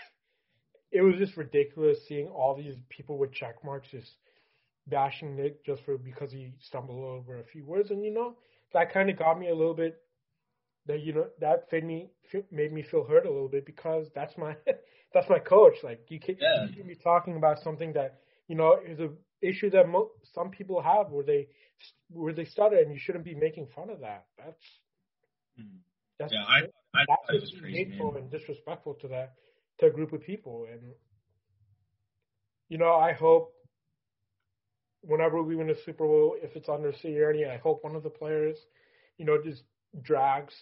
it 0.91 1.01
was 1.01 1.15
just 1.17 1.37
ridiculous 1.37 1.99
seeing 2.07 2.27
all 2.27 2.55
these 2.55 2.75
people 2.89 3.17
with 3.17 3.33
check 3.33 3.63
marks 3.63 3.87
just 3.91 4.11
bashing 4.87 5.35
Nick 5.35 5.65
just 5.65 5.83
for 5.85 5.97
because 5.97 6.31
he 6.31 6.53
stumbled 6.59 7.03
over 7.03 7.39
a 7.39 7.43
few 7.43 7.65
words, 7.65 7.91
and 7.91 8.03
you 8.03 8.13
know 8.13 8.35
that 8.73 8.93
kind 8.93 9.09
of 9.09 9.17
got 9.17 9.39
me 9.39 9.49
a 9.49 9.55
little 9.55 9.73
bit. 9.73 9.97
That 10.87 11.01
you 11.01 11.13
know 11.13 11.27
that 11.39 11.67
made 11.71 11.85
me 11.85 12.09
made 12.51 12.73
me 12.73 12.83
feel 12.83 13.05
hurt 13.05 13.25
a 13.25 13.31
little 13.31 13.49
bit 13.49 13.65
because 13.65 14.07
that's 14.15 14.37
my 14.37 14.55
that's 15.13 15.29
my 15.29 15.39
coach. 15.39 15.75
Like 15.83 16.05
you 16.09 16.19
can 16.19 16.37
yeah. 16.39 16.65
you 16.65 16.75
can 16.75 16.87
be 16.87 16.95
talking 16.95 17.37
about 17.37 17.59
something 17.63 17.93
that 17.93 18.19
you 18.47 18.55
know 18.55 18.77
is 18.85 18.99
a 18.99 19.09
issue 19.41 19.69
that 19.71 19.89
mo- 19.89 20.11
some 20.33 20.49
people 20.49 20.81
have 20.81 21.09
where 21.09 21.23
they 21.23 21.47
where 22.09 22.33
they 22.33 22.45
stutter, 22.45 22.77
and 22.77 22.91
you 22.91 22.99
shouldn't 22.99 23.25
be 23.25 23.35
making 23.35 23.67
fun 23.75 23.89
of 23.89 23.99
that. 24.01 24.25
That's 24.37 24.63
mm-hmm. 25.59 25.77
that's 26.19 26.33
yeah, 26.33 26.43
I, 26.43 26.59
I, 26.93 27.05
that's 27.29 27.51
I 27.63 27.69
hateful 27.69 28.15
and 28.17 28.29
disrespectful 28.29 28.95
to 29.01 29.07
that 29.09 29.33
to 29.79 29.87
a 29.87 29.89
group 29.89 30.13
of 30.13 30.21
people. 30.21 30.67
And 30.71 30.81
you 32.69 32.77
know, 32.77 32.93
I 32.93 33.13
hope 33.13 33.53
whenever 35.01 35.41
we 35.41 35.55
win 35.55 35.69
a 35.69 35.75
Super 35.85 36.05
Bowl, 36.05 36.35
if 36.41 36.55
it's 36.55 36.69
under 36.69 36.91
Sirianni, 36.91 37.49
I 37.49 37.57
hope 37.57 37.83
one 37.83 37.95
of 37.95 38.03
the 38.03 38.09
players, 38.09 38.57
you 39.17 39.25
know, 39.25 39.41
just 39.43 39.63
drags 40.01 40.53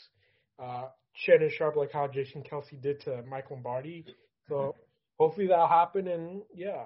uh, 0.61 0.85
Shannon 1.13 1.51
Sharpe 1.55 1.75
like 1.75 1.91
how 1.91 2.07
Jason 2.07 2.43
Kelce 2.43 2.81
did 2.81 3.01
to 3.01 3.23
Mike 3.29 3.51
Lombardi. 3.51 4.05
So 4.47 4.75
hopefully 5.19 5.47
that'll 5.47 5.67
happen. 5.67 6.07
And 6.07 6.41
yeah. 6.53 6.83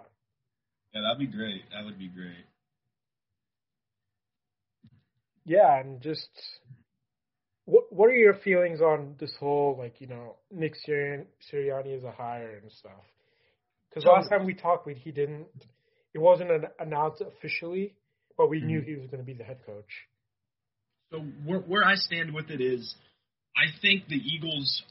Yeah, 0.93 1.01
that'd 1.01 1.19
be 1.19 1.27
great. 1.27 1.63
That 1.71 1.85
would 1.85 1.97
be 1.97 2.07
great 2.07 2.45
yeah, 5.45 5.79
and 5.79 6.01
just 6.01 6.29
what 7.65 7.85
what 7.91 8.07
are 8.07 8.13
your 8.13 8.35
feelings 8.35 8.81
on 8.81 9.15
this 9.19 9.33
whole 9.39 9.75
like 9.77 10.00
you 10.00 10.07
know 10.07 10.35
Nick 10.51 10.75
Sirianni, 10.88 11.25
Sirianni 11.51 11.97
as 11.97 12.03
a 12.03 12.12
hire 12.12 12.59
and 12.62 12.71
stuff? 12.71 12.91
Because 13.89 14.05
last 14.05 14.29
time 14.29 14.45
we 14.45 14.53
talked, 14.55 14.88
we, 14.88 14.95
he 14.95 15.12
didn't. 15.12 15.47
It 16.13 16.19
wasn't 16.19 16.51
an, 16.51 16.65
announced 16.79 17.21
officially, 17.21 17.93
but 18.38 18.50
we 18.50 18.57
mm-hmm. 18.57 18.67
knew 18.67 18.81
he 18.81 18.95
was 18.95 19.05
going 19.07 19.19
to 19.19 19.25
be 19.25 19.33
the 19.33 19.43
head 19.43 19.59
coach. 19.65 19.85
So 21.12 21.19
where, 21.45 21.59
where 21.59 21.83
I 21.83 21.93
stand 21.95 22.33
with 22.33 22.50
it 22.50 22.59
is, 22.59 22.95
I 23.55 23.69
think 23.81 24.07
the 24.07 24.15
Eagles 24.15 24.83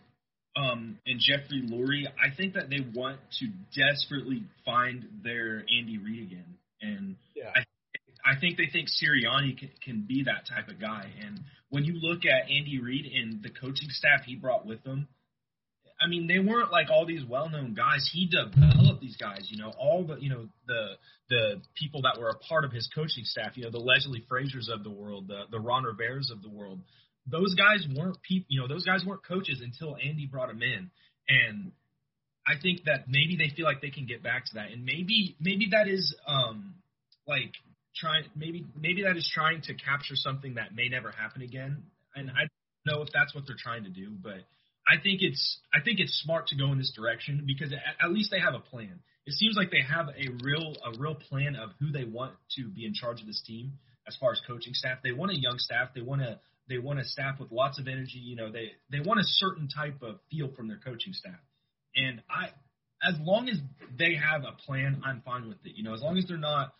um, 0.56 0.98
and 1.06 1.20
Jeffrey 1.20 1.62
Lurie, 1.66 2.06
I 2.06 2.34
think 2.36 2.54
that 2.54 2.68
they 2.68 2.80
want 2.94 3.18
to 3.40 3.48
desperately 3.74 4.44
find 4.64 5.04
their 5.24 5.58
Andy 5.60 5.98
Reid 5.98 6.30
again, 6.30 6.58
and 6.80 7.16
yeah. 7.34 7.50
I 7.54 7.60
I 8.24 8.38
think 8.38 8.56
they 8.56 8.68
think 8.72 8.88
Sirianni 8.88 9.58
can, 9.58 9.70
can 9.82 10.04
be 10.06 10.24
that 10.24 10.46
type 10.48 10.68
of 10.68 10.80
guy. 10.80 11.10
And 11.24 11.40
when 11.70 11.84
you 11.84 11.94
look 12.00 12.20
at 12.24 12.50
Andy 12.50 12.80
Reid 12.80 13.06
and 13.06 13.42
the 13.42 13.50
coaching 13.50 13.88
staff 13.90 14.20
he 14.24 14.36
brought 14.36 14.64
with 14.64 14.84
him, 14.84 15.08
I 16.00 16.08
mean, 16.08 16.26
they 16.26 16.38
weren't 16.38 16.72
like 16.72 16.90
all 16.90 17.06
these 17.06 17.24
well-known 17.24 17.74
guys. 17.74 18.08
He 18.12 18.26
developed 18.28 19.00
these 19.00 19.16
guys, 19.16 19.48
you 19.50 19.58
know, 19.62 19.72
all 19.78 20.04
the, 20.04 20.16
you 20.16 20.30
know, 20.30 20.48
the 20.66 20.94
the 21.28 21.62
people 21.74 22.02
that 22.02 22.18
were 22.20 22.28
a 22.28 22.38
part 22.38 22.64
of 22.64 22.72
his 22.72 22.88
coaching 22.94 23.24
staff, 23.24 23.56
you 23.56 23.64
know, 23.64 23.70
the 23.70 23.78
Leslie 23.78 24.24
Frazier's 24.28 24.68
of 24.68 24.82
the 24.82 24.90
world, 24.90 25.28
the 25.28 25.44
the 25.50 25.60
Ron 25.60 25.84
Rivera's 25.84 26.30
of 26.30 26.42
the 26.42 26.50
world. 26.50 26.80
Those 27.26 27.54
guys 27.54 27.86
weren't 27.94 28.20
people, 28.22 28.46
you 28.48 28.60
know, 28.60 28.68
those 28.68 28.84
guys 28.84 29.04
weren't 29.06 29.24
coaches 29.24 29.62
until 29.62 29.96
Andy 29.96 30.26
brought 30.26 30.48
them 30.48 30.62
in. 30.62 30.90
And 31.28 31.72
I 32.46 32.60
think 32.60 32.84
that 32.84 33.08
maybe 33.08 33.36
they 33.36 33.54
feel 33.54 33.64
like 33.64 33.80
they 33.80 33.90
can 33.90 34.06
get 34.06 34.22
back 34.22 34.46
to 34.46 34.54
that, 34.54 34.72
and 34.72 34.84
maybe 34.84 35.36
maybe 35.40 35.68
that 35.70 35.86
is 35.88 36.14
um 36.26 36.74
like 37.26 37.52
trying 37.94 38.24
maybe 38.34 38.66
maybe 38.78 39.02
that 39.02 39.16
is 39.16 39.30
trying 39.32 39.62
to 39.62 39.74
capture 39.74 40.16
something 40.16 40.54
that 40.54 40.74
may 40.74 40.88
never 40.88 41.12
happen 41.12 41.42
again. 41.42 41.84
And 42.16 42.30
I 42.30 42.48
don't 42.50 42.96
know 42.96 43.02
if 43.02 43.08
that's 43.14 43.34
what 43.34 43.44
they're 43.46 43.56
trying 43.58 43.84
to 43.84 43.90
do, 43.90 44.10
but 44.10 44.42
I 44.88 45.00
think 45.00 45.22
it's 45.22 45.60
I 45.72 45.80
think 45.80 46.00
it's 46.00 46.20
smart 46.24 46.48
to 46.48 46.56
go 46.56 46.72
in 46.72 46.78
this 46.78 46.92
direction 46.94 47.44
because 47.46 47.72
at, 47.72 47.78
at 48.04 48.12
least 48.12 48.30
they 48.30 48.40
have 48.40 48.54
a 48.54 48.60
plan. 48.60 49.00
It 49.24 49.34
seems 49.34 49.54
like 49.56 49.70
they 49.70 49.82
have 49.82 50.08
a 50.08 50.26
real 50.42 50.74
a 50.84 50.98
real 50.98 51.14
plan 51.14 51.54
of 51.54 51.70
who 51.78 51.92
they 51.92 52.04
want 52.04 52.34
to 52.56 52.68
be 52.68 52.84
in 52.84 52.94
charge 52.94 53.20
of 53.20 53.28
this 53.28 53.42
team 53.46 53.74
as 54.08 54.16
far 54.16 54.32
as 54.32 54.40
coaching 54.48 54.74
staff. 54.74 54.98
They 55.04 55.12
want 55.12 55.30
a 55.30 55.38
young 55.38 55.58
staff. 55.58 55.90
They 55.94 56.02
want 56.02 56.22
a 56.22 56.40
they 56.68 56.78
want 56.78 57.00
a 57.00 57.04
staff 57.04 57.38
with 57.40 57.50
lots 57.50 57.78
of 57.78 57.88
energy. 57.88 58.18
You 58.18 58.36
know, 58.36 58.50
they 58.50 58.72
they 58.90 59.00
want 59.00 59.20
a 59.20 59.24
certain 59.24 59.68
type 59.68 60.02
of 60.02 60.16
feel 60.30 60.50
from 60.54 60.68
their 60.68 60.78
coaching 60.78 61.12
staff. 61.12 61.40
And 61.94 62.22
I, 62.30 62.48
as 63.06 63.18
long 63.20 63.48
as 63.48 63.58
they 63.98 64.14
have 64.14 64.42
a 64.44 64.52
plan, 64.64 65.02
I'm 65.04 65.22
fine 65.22 65.48
with 65.48 65.58
it. 65.64 65.72
You 65.76 65.84
know, 65.84 65.94
as 65.94 66.00
long 66.00 66.16
as 66.16 66.26
they're 66.26 66.38
not, 66.38 66.72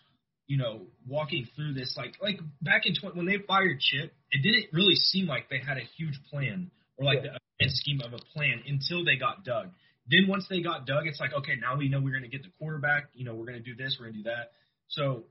you 0.46 0.56
know, 0.56 0.82
walking 1.06 1.46
through 1.56 1.74
this 1.74 1.94
like 1.96 2.14
like 2.22 2.38
back 2.60 2.86
in 2.86 2.94
20, 2.94 3.16
when 3.16 3.26
they 3.26 3.38
fired 3.46 3.80
Chip, 3.80 4.12
it 4.30 4.42
didn't 4.42 4.72
really 4.72 4.94
seem 4.94 5.26
like 5.26 5.48
they 5.50 5.58
had 5.58 5.76
a 5.76 5.86
huge 5.96 6.18
plan 6.30 6.70
or 6.96 7.04
like 7.04 7.20
yeah. 7.24 7.66
a 7.66 7.70
scheme 7.70 8.00
of 8.04 8.12
a 8.12 8.18
plan 8.34 8.62
until 8.66 9.04
they 9.04 9.16
got 9.16 9.44
Doug. 9.44 9.70
Then 10.08 10.26
once 10.28 10.46
they 10.48 10.62
got 10.62 10.86
Doug, 10.86 11.06
it's 11.06 11.20
like 11.20 11.32
okay, 11.32 11.54
now 11.60 11.76
we 11.76 11.88
know 11.88 12.00
we're 12.00 12.10
going 12.10 12.22
to 12.22 12.28
get 12.28 12.42
the 12.42 12.52
quarterback. 12.58 13.10
You 13.14 13.24
know, 13.24 13.34
we're 13.34 13.46
going 13.46 13.62
to 13.62 13.64
do 13.64 13.74
this, 13.74 13.96
we're 13.98 14.06
going 14.06 14.14
to 14.14 14.22
do 14.22 14.30
that. 14.30 14.52
So 14.88 15.24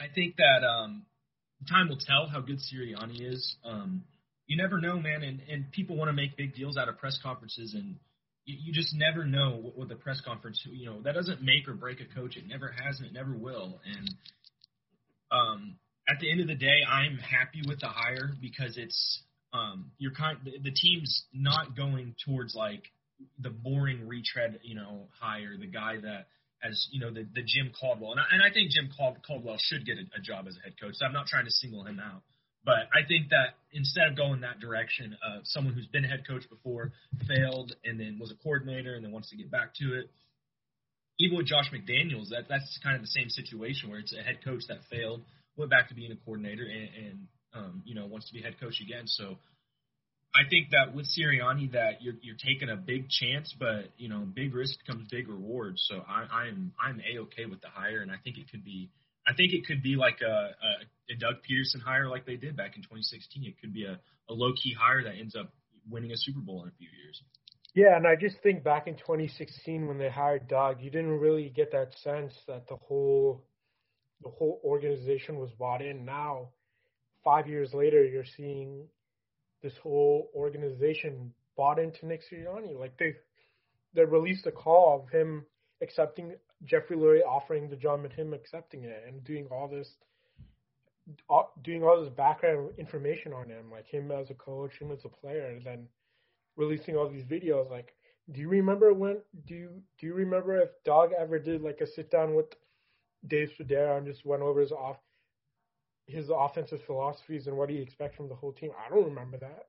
I 0.00 0.06
think 0.12 0.36
that 0.36 0.66
um, 0.66 1.06
time 1.64 1.88
will 1.88 1.98
tell 1.98 2.28
how 2.28 2.40
good 2.40 2.58
Sirianni 2.58 3.32
is. 3.32 3.56
Um, 3.64 4.04
you 4.46 4.56
never 4.56 4.80
know, 4.80 4.98
man, 4.98 5.22
and, 5.22 5.40
and 5.50 5.72
people 5.72 5.96
want 5.96 6.08
to 6.08 6.12
make 6.12 6.36
big 6.36 6.54
deals 6.54 6.76
out 6.76 6.88
of 6.88 6.98
press 6.98 7.18
conferences, 7.22 7.74
and 7.74 7.96
you, 8.44 8.56
you 8.64 8.72
just 8.72 8.94
never 8.94 9.24
know 9.24 9.58
what, 9.60 9.78
what 9.78 9.88
the 9.88 9.94
press 9.94 10.20
conference. 10.20 10.60
You 10.70 10.86
know 10.86 11.02
that 11.02 11.14
doesn't 11.14 11.42
make 11.42 11.66
or 11.68 11.74
break 11.74 12.00
a 12.00 12.14
coach. 12.14 12.36
It 12.36 12.46
never 12.46 12.74
has, 12.84 12.98
and 12.98 13.06
it 13.06 13.12
never 13.12 13.32
will. 13.32 13.80
And 13.84 14.14
um, 15.32 15.76
at 16.08 16.16
the 16.20 16.30
end 16.30 16.40
of 16.40 16.46
the 16.46 16.54
day, 16.54 16.80
I'm 16.88 17.16
happy 17.18 17.62
with 17.66 17.80
the 17.80 17.88
hire 17.88 18.30
because 18.40 18.76
it's 18.76 19.22
um, 19.52 19.92
you're 19.98 20.12
kind 20.12 20.38
the, 20.44 20.52
the 20.62 20.72
team's 20.72 21.24
not 21.32 21.76
going 21.76 22.14
towards 22.26 22.54
like 22.54 22.82
the 23.38 23.50
boring 23.50 24.06
retread, 24.06 24.58
you 24.62 24.74
know, 24.74 25.08
hire 25.20 25.56
the 25.58 25.66
guy 25.66 25.96
that 26.02 26.26
as 26.64 26.88
you 26.90 27.00
know 27.00 27.12
the 27.12 27.26
the 27.34 27.42
Jim 27.44 27.70
Caldwell, 27.78 28.12
and 28.12 28.20
I, 28.20 28.24
and 28.32 28.42
I 28.42 28.52
think 28.52 28.72
Jim 28.72 28.88
Caldwell 28.96 29.56
should 29.58 29.84
get 29.84 29.98
a, 29.98 30.04
a 30.16 30.20
job 30.20 30.46
as 30.48 30.56
a 30.56 30.60
head 30.64 30.74
coach. 30.80 30.94
So 30.96 31.04
I'm 31.04 31.12
not 31.12 31.26
trying 31.26 31.44
to 31.44 31.50
single 31.50 31.84
him 31.84 32.00
out, 32.00 32.22
but 32.64 32.88
I 32.96 33.06
think 33.06 33.28
that 33.30 33.60
instead 33.72 34.08
of 34.08 34.16
going 34.16 34.40
that 34.40 34.60
direction 34.60 35.16
of 35.22 35.42
someone 35.44 35.74
who's 35.74 35.86
been 35.86 36.04
a 36.04 36.08
head 36.08 36.26
coach 36.26 36.48
before, 36.48 36.92
failed, 37.28 37.76
and 37.84 38.00
then 38.00 38.18
was 38.18 38.32
a 38.32 38.38
coordinator, 38.42 38.94
and 38.94 39.04
then 39.04 39.12
wants 39.12 39.30
to 39.30 39.36
get 39.36 39.50
back 39.50 39.74
to 39.76 39.98
it. 40.00 40.10
Even 41.20 41.36
with 41.36 41.46
Josh 41.46 41.70
McDaniels, 41.70 42.30
that 42.30 42.48
that's 42.48 42.80
kind 42.82 42.96
of 42.96 43.02
the 43.02 43.12
same 43.12 43.28
situation 43.28 43.90
where 43.90 44.00
it's 44.00 44.14
a 44.14 44.22
head 44.22 44.42
coach 44.42 44.64
that 44.68 44.78
failed, 44.90 45.22
went 45.56 45.70
back 45.70 45.88
to 45.88 45.94
being 45.94 46.10
a 46.10 46.16
coordinator, 46.16 46.64
and, 46.64 46.88
and 46.96 47.18
um, 47.54 47.82
you 47.84 47.94
know 47.94 48.06
wants 48.06 48.26
to 48.28 48.32
be 48.32 48.42
head 48.42 48.58
coach 48.58 48.80
again. 48.80 49.04
So 49.06 49.36
I 50.34 50.48
think 50.50 50.70
that 50.70 50.94
with 50.94 51.06
Sirianni 51.06 51.72
that 51.72 52.02
you're 52.02 52.14
you're 52.20 52.36
taking 52.36 52.68
a 52.68 52.76
big 52.76 53.08
chance, 53.08 53.54
but 53.58 53.90
you 53.96 54.08
know, 54.08 54.26
big 54.34 54.54
risk 54.54 54.74
comes 54.86 55.06
big 55.10 55.28
reward. 55.28 55.74
So 55.76 56.02
I, 56.08 56.26
I'm 56.46 56.72
I'm 56.82 57.00
a 57.00 57.20
okay 57.22 57.46
with 57.46 57.60
the 57.60 57.68
hire, 57.68 58.00
and 58.00 58.10
I 58.10 58.16
think 58.24 58.38
it 58.38 58.50
could 58.50 58.64
be 58.64 58.90
I 59.26 59.34
think 59.34 59.52
it 59.52 59.66
could 59.66 59.82
be 59.82 59.96
like 59.96 60.18
a, 60.22 60.32
a, 60.32 61.12
a 61.14 61.16
Doug 61.18 61.36
Pederson 61.48 61.80
hire 61.82 62.08
like 62.08 62.26
they 62.26 62.36
did 62.36 62.56
back 62.56 62.76
in 62.76 62.82
2016. 62.82 63.44
It 63.44 63.60
could 63.60 63.72
be 63.72 63.84
a, 63.84 63.98
a 64.28 64.34
low 64.34 64.52
key 64.52 64.74
hire 64.78 65.04
that 65.04 65.14
ends 65.18 65.36
up 65.36 65.52
winning 65.88 66.12
a 66.12 66.16
Super 66.16 66.40
Bowl 66.40 66.62
in 66.62 66.68
a 66.68 66.72
few 66.72 66.88
years. 67.02 67.22
Yeah, 67.74 67.96
and 67.96 68.06
I 68.06 68.14
just 68.16 68.36
think 68.42 68.62
back 68.62 68.86
in 68.86 68.94
2016 68.94 69.86
when 69.86 69.98
they 69.98 70.08
hired 70.08 70.46
Doug, 70.48 70.80
you 70.80 70.90
didn't 70.90 71.18
really 71.18 71.48
get 71.48 71.72
that 71.72 71.92
sense 72.02 72.32
that 72.46 72.68
the 72.68 72.76
whole 72.76 73.44
the 74.22 74.30
whole 74.30 74.60
organization 74.64 75.38
was 75.38 75.50
bought 75.58 75.82
in. 75.82 76.04
Now, 76.04 76.50
five 77.24 77.46
years 77.46 77.74
later, 77.74 78.04
you're 78.04 78.24
seeing 78.36 78.86
this 79.64 79.76
whole 79.82 80.30
organization 80.36 81.32
bought 81.56 81.78
into 81.78 82.06
Nick 82.06 82.22
Sirianni. 82.30 82.78
Like 82.78 82.96
they 82.98 83.14
they 83.94 84.04
released 84.04 84.46
a 84.46 84.52
call 84.52 85.02
of 85.02 85.10
him 85.10 85.46
accepting 85.82 86.34
Jeffrey 86.64 86.96
Lurie 86.96 87.26
offering 87.26 87.68
the 87.68 87.76
job 87.76 88.04
and 88.04 88.12
him 88.12 88.34
accepting 88.34 88.84
it 88.84 89.04
and 89.08 89.24
doing 89.24 89.48
all 89.50 89.66
this 89.66 89.88
uh, 91.30 91.42
doing 91.62 91.82
all 91.82 92.00
this 92.00 92.12
background 92.12 92.70
information 92.78 93.32
on 93.32 93.48
him, 93.48 93.70
like 93.70 93.86
him 93.86 94.10
as 94.10 94.30
a 94.30 94.34
coach, 94.34 94.72
him 94.78 94.90
as 94.90 95.04
a 95.04 95.08
player, 95.08 95.46
and 95.46 95.64
then 95.64 95.88
releasing 96.56 96.96
all 96.96 97.08
these 97.08 97.24
videos. 97.24 97.70
Like, 97.70 97.94
do 98.32 98.40
you 98.40 98.48
remember 98.48 98.92
when? 98.92 99.18
Do 99.46 99.54
you 99.54 99.70
do 99.98 100.06
you 100.06 100.14
remember 100.14 100.60
if 100.60 100.70
Doug 100.84 101.10
ever 101.18 101.38
did 101.38 101.62
like 101.62 101.80
a 101.80 101.86
sit 101.86 102.10
down 102.10 102.34
with 102.34 102.46
Dave 103.26 103.50
Spadaro 103.58 103.96
and 103.96 104.06
just 104.06 104.26
went 104.26 104.42
over 104.42 104.60
his 104.60 104.72
off 104.72 104.98
his 106.06 106.30
offensive 106.34 106.80
philosophies 106.86 107.46
and 107.46 107.56
what 107.56 107.70
he 107.70 107.78
expects 107.78 108.16
from 108.16 108.28
the 108.28 108.34
whole 108.34 108.52
team. 108.52 108.70
I 108.78 108.92
don't 108.92 109.04
remember 109.04 109.38
that. 109.38 109.66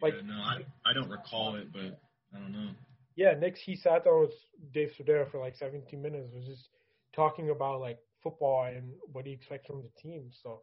Like, 0.00 0.14
yeah, 0.14 0.26
no, 0.26 0.34
I 0.34 0.64
I 0.84 0.92
don't 0.92 1.10
recall 1.10 1.56
it, 1.56 1.72
but 1.72 2.00
I 2.34 2.38
don't 2.38 2.52
know. 2.52 2.70
Yeah, 3.14 3.34
Nick 3.34 3.56
he 3.56 3.76
sat 3.76 4.04
down 4.04 4.20
with 4.20 4.32
Dave 4.72 4.90
Spadaro 4.98 5.30
for 5.30 5.38
like 5.38 5.56
17 5.56 6.00
minutes, 6.00 6.32
was 6.34 6.46
just 6.46 6.68
talking 7.14 7.50
about 7.50 7.80
like 7.80 7.98
football 8.22 8.64
and 8.64 8.92
what 9.12 9.26
he 9.26 9.32
expects 9.32 9.66
from 9.66 9.82
the 9.82 9.90
team. 10.00 10.30
So 10.42 10.60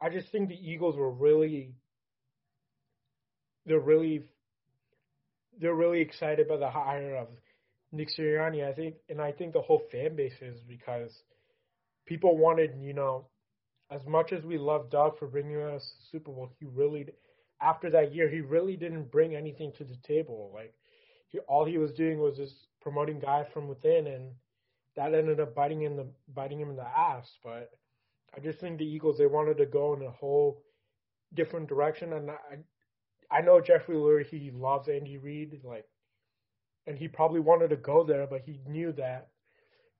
I 0.00 0.08
just 0.10 0.30
think 0.32 0.48
the 0.48 0.70
Eagles 0.70 0.96
were 0.96 1.10
really 1.10 1.74
they're 3.66 3.78
really 3.78 4.24
they're 5.60 5.74
really 5.74 6.00
excited 6.00 6.48
by 6.48 6.56
the 6.56 6.70
hire 6.70 7.16
of 7.16 7.28
Nick 7.92 8.08
Sirianni. 8.16 8.66
I 8.66 8.72
think, 8.72 8.96
and 9.08 9.20
I 9.20 9.32
think 9.32 9.52
the 9.52 9.60
whole 9.60 9.82
fan 9.92 10.16
base 10.16 10.40
is 10.40 10.60
because 10.66 11.12
people 12.06 12.36
wanted, 12.36 12.72
you 12.80 12.94
know, 12.94 13.26
as 13.90 14.06
much 14.06 14.32
as 14.32 14.44
we 14.44 14.58
love 14.58 14.90
Doug 14.90 15.18
for 15.18 15.26
bringing 15.26 15.60
us 15.60 15.94
Super 16.10 16.30
Bowl, 16.30 16.50
he 16.58 16.66
really, 16.66 17.06
after 17.60 17.90
that 17.90 18.14
year, 18.14 18.28
he 18.28 18.40
really 18.40 18.76
didn't 18.76 19.10
bring 19.10 19.34
anything 19.34 19.72
to 19.78 19.84
the 19.84 19.96
table. 19.96 20.50
Like, 20.54 20.74
he, 21.28 21.38
all 21.40 21.64
he 21.64 21.78
was 21.78 21.92
doing 21.92 22.20
was 22.20 22.36
just 22.36 22.68
promoting 22.80 23.18
guys 23.18 23.46
from 23.52 23.68
within, 23.68 24.06
and 24.06 24.30
that 24.96 25.14
ended 25.14 25.40
up 25.40 25.54
biting 25.54 25.82
in 25.82 25.96
the 25.96 26.06
biting 26.34 26.60
him 26.60 26.70
in 26.70 26.76
the 26.76 26.86
ass. 26.86 27.30
But 27.42 27.70
I 28.36 28.40
just 28.40 28.60
think 28.60 28.78
the 28.78 28.84
Eagles 28.84 29.18
they 29.18 29.26
wanted 29.26 29.58
to 29.58 29.66
go 29.66 29.94
in 29.94 30.02
a 30.02 30.10
whole 30.10 30.62
different 31.34 31.68
direction, 31.68 32.12
and 32.12 32.30
I, 32.30 33.38
I 33.38 33.40
know 33.40 33.60
Jeffrey 33.60 33.96
Lurie 33.96 34.26
he 34.26 34.50
loves 34.52 34.88
Andy 34.88 35.18
Reid, 35.18 35.60
like, 35.64 35.86
and 36.86 36.96
he 36.96 37.08
probably 37.08 37.40
wanted 37.40 37.70
to 37.70 37.76
go 37.76 38.04
there, 38.04 38.26
but 38.26 38.42
he 38.42 38.60
knew 38.68 38.92
that 38.92 39.29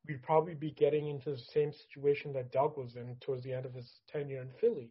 we'd 0.07 0.23
probably 0.23 0.55
be 0.55 0.71
getting 0.73 1.09
into 1.09 1.31
the 1.31 1.39
same 1.39 1.73
situation 1.73 2.33
that 2.33 2.53
Doug 2.53 2.77
was 2.77 2.97
in 2.97 3.17
towards 3.21 3.45
the 3.45 3.53
end 3.53 3.67
of 3.67 3.75
his 3.75 4.01
tenure 4.09 4.43
in 4.43 4.51
Philly. 4.61 4.91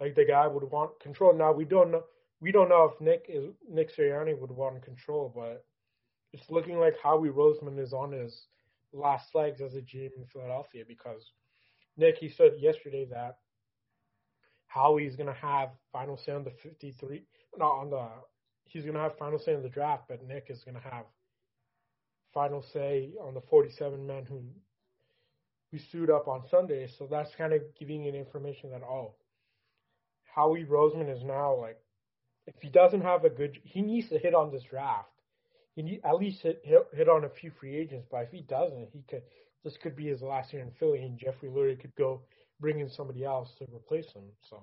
Like 0.00 0.14
the 0.14 0.24
guy 0.24 0.46
would 0.46 0.64
want 0.64 0.98
control. 1.00 1.34
Now 1.34 1.52
we 1.52 1.64
don't 1.64 1.90
know 1.90 2.04
we 2.40 2.52
don't 2.52 2.68
know 2.68 2.84
if 2.84 3.00
Nick 3.00 3.26
is 3.28 3.46
Nick 3.68 3.94
Sirianni 3.94 4.38
would 4.38 4.50
want 4.50 4.82
control, 4.82 5.32
but 5.34 5.64
it's 6.32 6.50
looking 6.50 6.78
like 6.78 6.94
Howie 7.02 7.30
Roseman 7.30 7.78
is 7.78 7.92
on 7.92 8.12
his 8.12 8.46
last 8.92 9.34
legs 9.34 9.60
as 9.60 9.74
a 9.74 9.80
GM 9.80 10.10
in 10.16 10.26
Philadelphia 10.32 10.84
because 10.86 11.32
Nick 11.96 12.16
he 12.18 12.28
said 12.28 12.52
yesterday 12.58 13.06
that 13.10 13.38
Howie's 14.66 15.16
gonna 15.16 15.34
have 15.34 15.70
final 15.92 16.16
say 16.16 16.32
on 16.32 16.44
the 16.44 16.50
fifty 16.50 16.92
three 16.92 17.24
not 17.56 17.72
on 17.72 17.90
the 17.90 18.08
he's 18.64 18.84
gonna 18.84 19.00
have 19.00 19.16
final 19.16 19.38
say 19.38 19.54
in 19.54 19.62
the 19.62 19.68
draft, 19.68 20.04
but 20.08 20.22
Nick 20.22 20.46
is 20.48 20.62
gonna 20.64 20.80
have 20.80 21.06
final 22.32 22.62
say 22.62 23.10
on 23.20 23.34
the 23.34 23.40
47 23.40 24.06
men 24.06 24.24
who 24.28 24.42
who 25.70 25.78
sued 25.78 26.10
up 26.10 26.28
on 26.28 26.42
Sunday. 26.50 26.88
So 26.98 27.06
that's 27.10 27.34
kind 27.34 27.52
of 27.52 27.62
giving 27.78 28.04
you 28.04 28.12
information 28.12 28.70
that 28.70 28.82
oh, 28.82 29.14
Howie 30.34 30.64
Roseman 30.64 31.14
is 31.14 31.22
now 31.24 31.54
like, 31.54 31.78
if 32.46 32.54
he 32.62 32.70
doesn't 32.70 33.02
have 33.02 33.24
a 33.24 33.30
good, 33.30 33.58
he 33.64 33.82
needs 33.82 34.08
to 34.08 34.18
hit 34.18 34.34
on 34.34 34.50
this 34.50 34.62
draft. 34.62 35.10
He 35.74 35.82
need, 35.82 36.00
at 36.04 36.16
least 36.16 36.42
hit, 36.42 36.62
hit 36.64 36.86
hit 36.94 37.08
on 37.08 37.24
a 37.24 37.28
few 37.28 37.50
free 37.50 37.76
agents. 37.76 38.06
But 38.10 38.22
if 38.24 38.30
he 38.30 38.40
doesn't, 38.42 38.88
he 38.92 39.02
could. 39.08 39.22
This 39.64 39.76
could 39.76 39.96
be 39.96 40.06
his 40.06 40.22
last 40.22 40.52
year 40.52 40.62
in 40.62 40.70
Philly, 40.78 41.02
and 41.02 41.18
Jeffrey 41.18 41.48
Lurie 41.48 41.78
could 41.78 41.94
go 41.96 42.22
bring 42.60 42.78
in 42.78 42.88
somebody 42.88 43.24
else 43.24 43.50
to 43.58 43.66
replace 43.74 44.10
him. 44.12 44.22
So. 44.48 44.62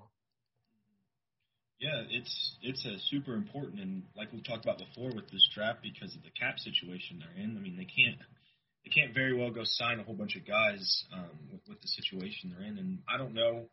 Yeah, 1.80 2.04
it's 2.10 2.56
it's 2.62 2.86
a 2.86 2.98
super 3.10 3.34
important, 3.34 3.82
and 3.82 4.04
like 4.16 4.32
we 4.32 4.42
talked 4.42 4.64
about 4.64 4.78
before 4.78 5.12
with 5.14 5.30
this 5.30 5.48
draft, 5.54 5.80
because 5.84 6.16
of 6.16 6.24
the 6.24 6.32
cap 6.32 6.58
situation 6.60 7.20
they're 7.20 7.44
in. 7.44 7.58
I 7.58 7.60
mean, 7.60 7.76
they 7.76 7.86
can't 7.86 8.18
they 8.86 8.92
can't 8.92 9.14
very 9.14 9.34
well 9.38 9.52
go 9.52 9.64
sign 9.64 10.00
a 10.00 10.04
whole 10.04 10.16
bunch 10.16 10.36
of 10.36 10.48
guys 10.48 11.04
um, 11.14 11.36
with, 11.52 11.62
with 11.68 11.82
the 11.82 11.88
situation 11.88 12.54
they're 12.56 12.66
in, 12.68 12.78
and 12.78 13.00
I 13.10 13.18
don't 13.18 13.34
know. 13.34 13.68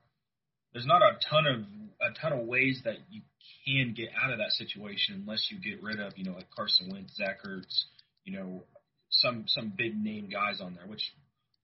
There's 0.73 0.87
not 0.87 1.02
a 1.02 1.18
ton 1.30 1.47
of 1.47 1.61
a 2.00 2.18
ton 2.18 2.32
of 2.32 2.47
ways 2.47 2.80
that 2.85 2.97
you 3.11 3.23
can 3.64 3.94
get 3.94 4.09
out 4.21 4.32
of 4.32 4.38
that 4.38 4.50
situation 4.52 5.14
unless 5.14 5.49
you 5.50 5.61
get 5.61 5.82
rid 5.82 6.00
of, 6.00 6.12
you 6.16 6.25
know, 6.25 6.32
like 6.32 6.50
Carson 6.50 6.90
Wentz, 6.90 7.14
Zach 7.14 7.44
Ertz, 7.47 7.85
you 8.25 8.37
know, 8.37 8.64
some 9.11 9.44
some 9.47 9.73
big 9.76 9.97
name 9.97 10.28
guys 10.28 10.61
on 10.61 10.75
there, 10.75 10.87
which 10.87 11.12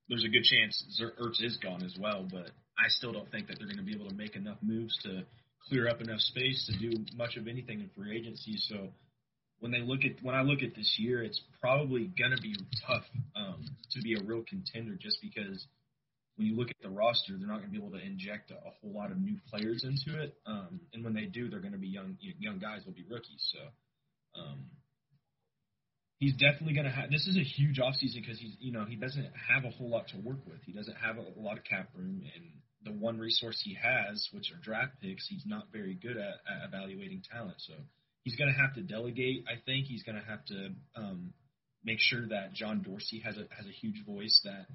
there's 0.09 0.25
a 0.25 0.29
good 0.29 0.45
chance 0.45 0.85
Ertz 1.01 1.43
is 1.43 1.57
gone 1.57 1.83
as 1.83 1.97
well, 1.99 2.27
but 2.31 2.51
I 2.79 2.89
still 2.89 3.13
don't 3.13 3.31
think 3.31 3.49
that 3.49 3.59
they're 3.59 3.67
going 3.67 3.79
to 3.79 3.83
be 3.83 3.95
able 3.95 4.09
to 4.09 4.15
make 4.15 4.37
enough 4.37 4.59
moves 4.63 4.97
to 5.03 5.25
clear 5.69 5.89
up 5.89 6.01
enough 6.01 6.21
space 6.21 6.67
to 6.67 6.79
do 6.79 7.05
much 7.17 7.37
of 7.37 7.47
anything 7.49 7.81
in 7.81 7.91
free 7.97 8.17
agency. 8.17 8.57
So 8.57 8.89
when 9.61 9.73
they 9.73 9.81
look 9.81 10.01
at 10.05 10.23
when 10.23 10.35
I 10.35 10.43
look 10.43 10.63
at 10.63 10.75
this 10.75 10.97
year, 10.99 11.23
it's 11.23 11.41
probably 11.61 12.11
going 12.19 12.31
to 12.35 12.43
be 12.43 12.55
tough 12.87 13.05
um, 13.37 13.65
to 13.93 14.03
be 14.03 14.15
a 14.15 14.23
real 14.23 14.45
contender 14.49 14.95
just 14.99 15.19
because 15.21 15.67
when 16.37 16.47
you 16.47 16.57
look 16.57 16.71
at 16.71 16.77
the 16.81 16.89
roster, 16.89 17.37
they're 17.37 17.49
not 17.49 17.59
going 17.59 17.73
to 17.73 17.79
be 17.79 17.85
able 17.85 17.99
to 17.99 18.05
inject 18.05 18.51
a, 18.53 18.55
a 18.55 18.71
whole 18.81 18.95
lot 18.95 19.11
of 19.11 19.19
new 19.19 19.37
players 19.51 19.85
into 19.85 20.21
it. 20.23 20.37
Um, 20.47 20.81
and 20.93 21.03
when 21.05 21.15
they 21.15 21.25
do, 21.25 21.51
they're 21.51 21.61
going 21.61 21.73
to 21.73 21.79
be 21.79 21.89
young 21.89 22.17
young 22.39 22.59
guys 22.59 22.83
will 22.87 22.95
be 22.95 23.05
rookies. 23.09 23.43
So 23.53 23.61
Um, 24.41 24.71
he's 26.19 26.35
definitely 26.35 26.75
going 26.75 26.87
to 26.87 26.93
have. 26.93 27.11
This 27.11 27.27
is 27.27 27.37
a 27.37 27.43
huge 27.43 27.79
offseason 27.79 28.23
because 28.23 28.39
he's 28.39 28.55
you 28.61 28.73
know 28.73 28.85
he 28.85 28.97
doesn't 28.97 29.27
have 29.49 29.65
a 29.65 29.71
whole 29.71 29.91
lot 29.91 30.09
to 30.09 30.17
work 30.19 30.39
with. 30.47 30.63
He 30.65 30.73
doesn't 30.73 30.97
have 30.97 31.19
a, 31.19 31.23
a 31.39 31.43
lot 31.43 31.59
of 31.59 31.65
cap 31.65 31.89
room, 31.95 32.23
and 32.35 32.45
the 32.85 32.93
one 32.93 33.19
resource 33.19 33.61
he 33.65 33.75
has, 33.75 34.29
which 34.33 34.53
are 34.53 34.61
draft 34.63 35.01
picks, 35.03 35.27
he's 35.27 35.45
not 35.47 35.65
very 35.73 35.95
good 35.95 36.17
at, 36.17 36.41
at 36.47 36.69
evaluating 36.69 37.23
talent. 37.31 37.57
So 37.59 37.75
he's 38.25 38.37
going 38.37 38.53
to 38.53 38.61
have 38.61 38.75
to 38.75 38.83
delegate. 38.83 39.45
I 39.49 39.61
think 39.65 39.87
he's 39.87 40.03
going 40.03 40.17
to 40.21 40.25
have 40.25 40.45
to 40.47 40.71
um, 40.97 41.33
make 41.85 41.99
sure 42.01 42.29
that 42.29 42.53
John 42.55 42.83
Dorsey 42.83 43.21
has 43.25 43.37
a 43.37 43.47
has 43.55 43.67
a 43.67 43.73
huge 43.73 44.05
voice. 44.07 44.41
That 44.45 44.67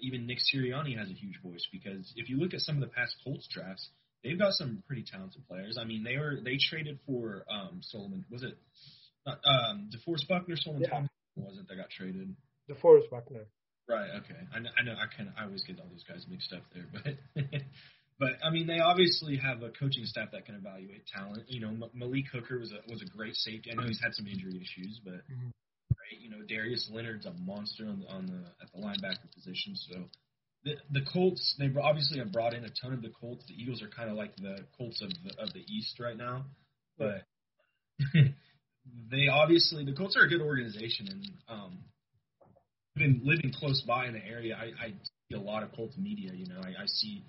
even 0.00 0.26
Nick 0.26 0.38
Sirianni 0.38 0.96
has 0.98 1.10
a 1.10 1.14
huge 1.14 1.40
voice 1.42 1.66
because 1.72 2.12
if 2.16 2.28
you 2.28 2.38
look 2.38 2.54
at 2.54 2.60
some 2.60 2.76
of 2.76 2.80
the 2.80 2.94
past 2.94 3.14
Colts 3.24 3.46
drafts, 3.50 3.88
they've 4.24 4.38
got 4.38 4.52
some 4.54 4.82
pretty 4.86 5.04
talented 5.10 5.46
players. 5.48 5.78
I 5.80 5.84
mean, 5.84 6.04
they 6.04 6.16
were 6.16 6.38
they 6.42 6.58
traded 6.58 6.98
for 7.06 7.44
um, 7.50 7.80
Solomon. 7.82 8.24
Was 8.30 8.42
it 8.42 8.56
not, 9.26 9.38
um, 9.44 9.90
DeForest 9.94 10.28
Buckner? 10.28 10.56
Solomon 10.56 10.82
yeah. 10.82 10.90
Thomas 10.90 11.10
was 11.36 11.58
it 11.58 11.68
that 11.68 11.76
got 11.76 11.90
traded? 11.90 12.34
DeForest 12.70 13.10
Buckner. 13.10 13.46
Right. 13.90 14.10
Okay. 14.22 14.38
I 14.54 14.60
know. 14.60 14.70
I, 14.78 14.82
know, 14.84 14.94
I 14.94 15.10
kind 15.10 15.32
I 15.36 15.44
always 15.44 15.64
get 15.64 15.80
all 15.80 15.90
those 15.90 16.04
guys 16.06 16.24
mixed 16.30 16.52
up 16.52 16.62
there, 16.72 16.86
but 16.94 17.44
but 18.20 18.32
I 18.44 18.50
mean 18.50 18.68
they 18.68 18.78
obviously 18.78 19.36
have 19.36 19.62
a 19.62 19.70
coaching 19.70 20.04
staff 20.04 20.30
that 20.30 20.46
can 20.46 20.54
evaluate 20.54 21.06
talent. 21.06 21.42
You 21.48 21.60
know, 21.60 21.70
M- 21.70 21.90
Malik 21.94 22.26
Hooker 22.32 22.60
was 22.60 22.70
a 22.70 22.78
was 22.88 23.02
a 23.02 23.10
great 23.16 23.34
safety. 23.34 23.72
I 23.72 23.74
know 23.74 23.88
he's 23.88 24.00
had 24.00 24.14
some 24.14 24.28
injury 24.28 24.62
issues, 24.62 25.00
but 25.02 25.26
mm-hmm. 25.26 25.50
right. 25.90 26.20
You 26.20 26.30
know, 26.30 26.46
Darius 26.46 26.88
Leonard's 26.92 27.26
a 27.26 27.32
monster 27.32 27.88
on 27.88 28.00
the, 28.00 28.06
on 28.06 28.26
the 28.26 28.46
at 28.62 28.70
the 28.72 28.78
linebacker 28.78 29.26
position. 29.34 29.74
So 29.74 30.04
the 30.62 30.74
the 30.92 31.04
Colts 31.12 31.56
they 31.58 31.68
obviously 31.82 32.20
have 32.20 32.30
brought 32.30 32.54
in 32.54 32.64
a 32.64 32.70
ton 32.80 32.92
of 32.92 33.02
the 33.02 33.10
Colts. 33.10 33.44
The 33.48 33.60
Eagles 33.60 33.82
are 33.82 33.88
kind 33.88 34.08
of 34.08 34.16
like 34.16 34.36
the 34.36 34.58
Colts 34.78 35.02
of 35.02 35.10
the, 35.10 35.42
of 35.42 35.52
the 35.52 35.64
East 35.66 35.98
right 35.98 36.16
now, 36.16 36.44
but. 36.96 37.26
they 39.10 39.28
obviously 39.28 39.84
the 39.84 39.92
Colts 39.92 40.16
are 40.16 40.24
a 40.24 40.28
good 40.28 40.40
organization, 40.40 41.06
and 41.10 41.30
um, 41.50 41.78
been 42.96 43.20
living 43.24 43.52
close 43.52 43.82
by 43.86 44.06
in 44.06 44.12
the 44.12 44.24
area, 44.24 44.56
I, 44.56 44.84
I 44.84 44.88
see 44.88 45.36
a 45.36 45.40
lot 45.40 45.62
of 45.62 45.72
Colts 45.72 45.96
media. 45.96 46.32
You 46.34 46.46
know, 46.46 46.60
I, 46.62 46.82
I 46.82 46.86
see 46.86 47.22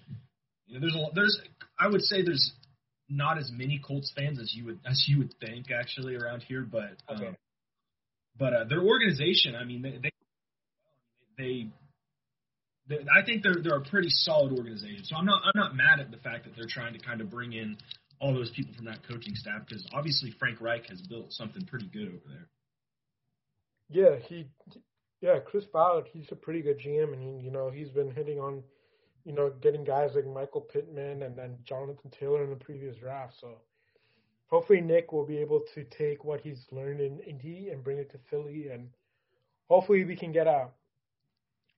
you 0.68 0.76
know 0.76 0.80
there's 0.80 0.96
a 0.96 1.14
there's 1.14 1.42
I 1.80 1.88
would 1.88 2.02
say 2.02 2.24
there's 2.24 2.52
not 3.10 3.38
as 3.38 3.52
many 3.52 3.80
Colts 3.86 4.12
fans 4.16 4.40
as 4.40 4.54
you 4.56 4.66
would 4.66 4.80
as 4.86 5.06
you 5.08 5.20
would 5.20 5.34
think 5.40 5.68
actually 5.72 6.16
around 6.16 6.44
here, 6.44 6.62
but 6.70 7.02
okay. 7.14 7.28
um, 7.28 7.36
but 8.38 8.54
uh, 8.54 8.64
their 8.66 8.82
organization, 8.82 9.56
I 9.56 9.66
mean, 9.66 9.82
they 9.82 10.00
they, 10.02 10.12
they 11.38 11.68
they 12.88 12.96
I 13.14 13.24
think 13.26 13.44
they're 13.44 13.62
they're 13.62 13.78
a 13.78 13.86
pretty 13.86 14.10
solid 14.10 14.58
organization. 14.58 15.04
So 15.04 15.16
I'm 15.16 15.26
not 15.26 15.42
I'm 15.44 15.60
not 15.60 15.76
mad 15.76 16.00
at 16.00 16.12
the 16.12 16.18
fact 16.18 16.46
that 16.46 16.56
they're 16.56 16.70
trying 16.70 16.94
to 16.94 17.00
kind 17.00 17.22
of 17.22 17.30
bring 17.30 17.54
in 17.54 17.78
all 18.20 18.34
those 18.34 18.52
people 18.52 18.74
from 18.76 18.86
that 18.86 19.06
coaching 19.08 19.36
staff 19.36 19.64
because 19.68 19.86
obviously 19.94 20.32
Frank 20.40 20.62
Reich 20.62 20.88
has 20.90 21.02
built 21.02 21.34
something 21.34 21.66
pretty 21.66 21.88
good 21.88 22.08
over 22.08 22.28
there. 22.30 22.48
Yeah, 23.90 24.20
he 24.30 24.48
yeah, 25.22 25.40
Chris 25.40 25.66
Ballard, 25.66 26.08
he's 26.12 26.32
a 26.32 26.36
pretty 26.36 26.62
good 26.62 26.80
GM, 26.80 27.14
and 27.14 27.22
he, 27.22 27.46
you 27.46 27.52
know 27.52 27.70
he's 27.70 27.92
been 27.92 28.12
hitting 28.12 28.40
on, 28.40 28.64
you 29.24 29.34
know, 29.34 29.52
getting 29.62 29.84
guys 29.84 30.12
like 30.16 30.26
Michael 30.26 30.62
Pittman 30.62 31.24
and 31.24 31.36
then 31.38 31.58
Jonathan 31.64 32.10
Taylor 32.10 32.44
in 32.44 32.50
the 32.50 32.56
previous 32.56 32.98
draft. 32.98 33.36
So 33.40 33.58
hopefully 34.48 34.82
Nick 34.82 35.14
will 35.14 35.26
be 35.26 35.38
able 35.38 35.62
to 35.76 35.84
take 35.86 36.26
what 36.26 36.42
he's 36.42 36.66
learned 36.72 37.02
in 37.02 37.20
Indy 37.20 37.70
and 37.70 37.84
bring 37.84 38.00
it 38.00 38.12
to 38.12 38.18
Philly, 38.30 38.70
and 38.70 38.90
hopefully 39.70 40.04
we 40.04 40.16
can 40.16 40.32
get 40.32 40.48
a 40.48 40.68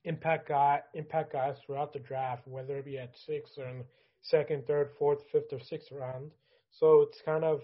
impact 0.06 0.48
guy, 0.48 0.82
impact 0.94 1.34
guys 1.34 1.58
throughout 1.66 1.92
the 1.94 2.00
draft, 2.00 2.48
whether 2.48 2.78
it 2.78 2.86
be 2.86 2.98
at 2.98 3.16
six 3.18 3.58
or 3.58 3.68
in 3.68 3.84
second, 4.22 4.66
third, 4.66 4.90
fourth, 4.98 5.20
fifth, 5.32 5.52
or 5.52 5.60
sixth 5.60 5.92
round. 5.92 6.32
So 6.72 7.02
it's 7.02 7.22
kind 7.22 7.44
of 7.44 7.62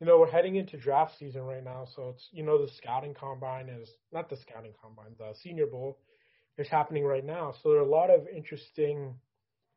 you 0.00 0.06
know, 0.06 0.18
we're 0.18 0.30
heading 0.30 0.56
into 0.56 0.76
draft 0.76 1.18
season 1.18 1.42
right 1.42 1.64
now, 1.64 1.84
so 1.84 2.10
it's 2.10 2.28
you 2.30 2.44
know 2.44 2.64
the 2.64 2.70
scouting 2.72 3.14
combine 3.14 3.68
is 3.68 3.90
not 4.12 4.30
the 4.30 4.36
scouting 4.36 4.72
combine, 4.80 5.14
the 5.18 5.34
Senior 5.34 5.66
Bowl 5.66 5.98
is 6.56 6.68
happening 6.68 7.04
right 7.04 7.24
now. 7.24 7.52
So 7.62 7.70
there 7.70 7.78
are 7.78 7.86
a 7.86 7.88
lot 7.88 8.10
of 8.10 8.26
interesting, 8.28 9.14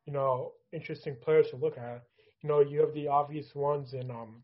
you 0.05 0.13
know, 0.13 0.53
interesting 0.71 1.15
players 1.21 1.47
to 1.51 1.55
look 1.55 1.77
at. 1.77 2.03
You 2.41 2.49
know, 2.49 2.59
you 2.59 2.81
have 2.81 2.93
the 2.93 3.07
obvious 3.07 3.53
ones 3.55 3.93
in 3.93 4.11
um, 4.11 4.43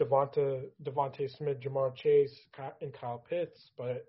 DeVonta 0.00 0.62
DeVonta 0.84 1.36
Smith, 1.36 1.60
Ja'Marr 1.60 1.94
Chase, 1.94 2.38
and 2.80 2.92
Kyle 2.92 3.24
Pitts, 3.28 3.70
but 3.76 4.06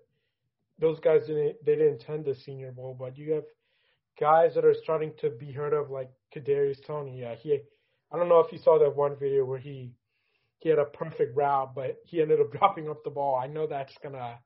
those 0.78 1.00
guys 1.00 1.26
didn't 1.26 1.56
they 1.64 1.74
didn't 1.74 2.02
attend 2.02 2.24
the 2.24 2.34
Senior 2.34 2.70
Bowl. 2.70 2.96
But 2.98 3.18
you 3.18 3.32
have 3.32 3.44
guys 4.18 4.54
that 4.54 4.64
are 4.64 4.74
starting 4.74 5.12
to 5.20 5.30
be 5.30 5.50
heard 5.50 5.72
of, 5.72 5.90
like 5.90 6.10
Kadarius 6.34 6.84
Toney. 6.86 7.20
Yeah, 7.20 7.34
he. 7.34 7.58
I 8.12 8.16
don't 8.16 8.28
know 8.28 8.40
if 8.40 8.52
you 8.52 8.58
saw 8.58 8.78
that 8.78 8.96
one 8.96 9.16
video 9.16 9.44
where 9.44 9.58
he 9.58 9.92
he 10.60 10.68
had 10.68 10.78
a 10.78 10.84
perfect 10.84 11.36
route, 11.36 11.74
but 11.74 11.98
he 12.04 12.20
ended 12.20 12.40
up 12.40 12.52
dropping 12.58 12.88
up 12.88 13.02
the 13.02 13.10
ball. 13.10 13.34
I 13.34 13.46
know 13.46 13.66
that's 13.66 13.96
gonna 14.02 14.38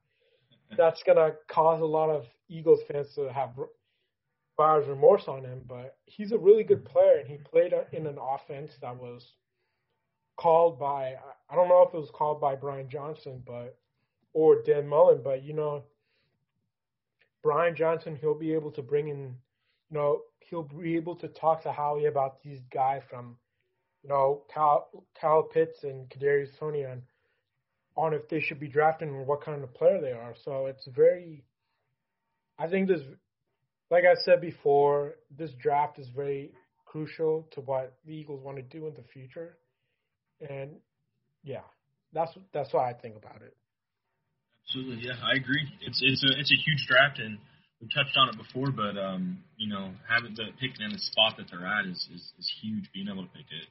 that's 0.76 1.02
gonna 1.02 1.32
cause 1.48 1.80
a 1.80 1.86
lot 1.86 2.08
of 2.08 2.26
Eagles 2.48 2.80
fans 2.88 3.14
to 3.14 3.32
have 3.32 3.50
buyer's 4.56 4.88
remorse 4.88 5.28
on 5.28 5.44
him. 5.44 5.62
But 5.68 5.96
he's 6.06 6.32
a 6.32 6.38
really 6.38 6.64
good 6.64 6.84
player, 6.84 7.18
and 7.18 7.28
he 7.28 7.36
played 7.36 7.74
in 7.92 8.06
an 8.06 8.18
offense 8.18 8.72
that 8.80 8.96
was 8.96 9.34
called 10.36 10.78
by 10.78 11.14
I 11.50 11.54
don't 11.54 11.68
know 11.68 11.82
if 11.82 11.92
it 11.92 11.98
was 11.98 12.10
called 12.12 12.40
by 12.40 12.54
Brian 12.54 12.88
Johnson, 12.88 13.42
but 13.44 13.76
or 14.32 14.62
Dan 14.62 14.88
Mullen, 14.88 15.20
but 15.22 15.44
you 15.44 15.52
know. 15.52 15.84
Brian 17.42 17.76
Johnson, 17.76 18.16
he'll 18.16 18.34
be 18.34 18.54
able 18.54 18.70
to 18.70 18.80
bring 18.80 19.08
in, 19.08 19.18
you 19.90 19.98
know, 19.98 20.22
he'll 20.40 20.62
be 20.62 20.96
able 20.96 21.14
to 21.16 21.28
talk 21.28 21.62
to 21.62 21.70
Howie 21.70 22.06
about 22.06 22.42
these 22.42 22.62
guys 22.72 23.02
from 23.08 23.36
you 24.04 24.10
know, 24.10 24.42
Kyle, 24.54 25.48
Pitts 25.52 25.78
and 25.82 26.08
Kadarius 26.10 26.50
Toney 26.60 26.84
on, 26.84 27.02
on 27.96 28.12
if 28.12 28.28
they 28.28 28.40
should 28.40 28.60
be 28.60 28.68
drafting 28.68 29.08
and 29.08 29.26
what 29.26 29.42
kind 29.42 29.64
of 29.64 29.72
player 29.72 29.98
they 30.00 30.12
are. 30.12 30.34
So 30.44 30.66
it's 30.66 30.86
very, 30.94 31.42
I 32.58 32.68
think 32.68 32.88
this, 32.88 33.00
like 33.90 34.04
I 34.04 34.14
said 34.22 34.42
before, 34.42 35.14
this 35.36 35.50
draft 35.58 35.98
is 35.98 36.08
very 36.14 36.52
crucial 36.84 37.48
to 37.52 37.62
what 37.62 37.94
the 38.04 38.12
Eagles 38.12 38.44
want 38.44 38.58
to 38.58 38.62
do 38.62 38.86
in 38.86 38.94
the 38.94 39.04
future. 39.14 39.56
And 40.46 40.72
yeah, 41.42 41.64
that's 42.12 42.32
that's 42.52 42.72
what 42.74 42.84
I 42.84 42.92
think 42.92 43.16
about 43.16 43.40
it. 43.40 43.56
Absolutely, 44.68 45.06
yeah, 45.06 45.14
I 45.22 45.36
agree. 45.36 45.66
It's 45.80 46.00
it's 46.02 46.24
a 46.24 46.40
it's 46.40 46.52
a 46.52 46.56
huge 46.56 46.86
draft, 46.88 47.20
and 47.20 47.38
we 47.80 47.88
touched 47.88 48.16
on 48.16 48.28
it 48.30 48.36
before, 48.36 48.70
but 48.70 48.98
um, 48.98 49.38
you 49.56 49.72
know, 49.72 49.92
having 50.08 50.34
the 50.34 50.52
picking 50.60 50.84
in 50.84 50.92
the 50.92 50.98
spot 50.98 51.36
that 51.38 51.46
they're 51.50 51.66
at 51.66 51.86
is, 51.86 52.08
is 52.12 52.32
is 52.38 52.52
huge. 52.60 52.90
Being 52.92 53.08
able 53.08 53.22
to 53.22 53.32
pick 53.32 53.46
it 53.48 53.68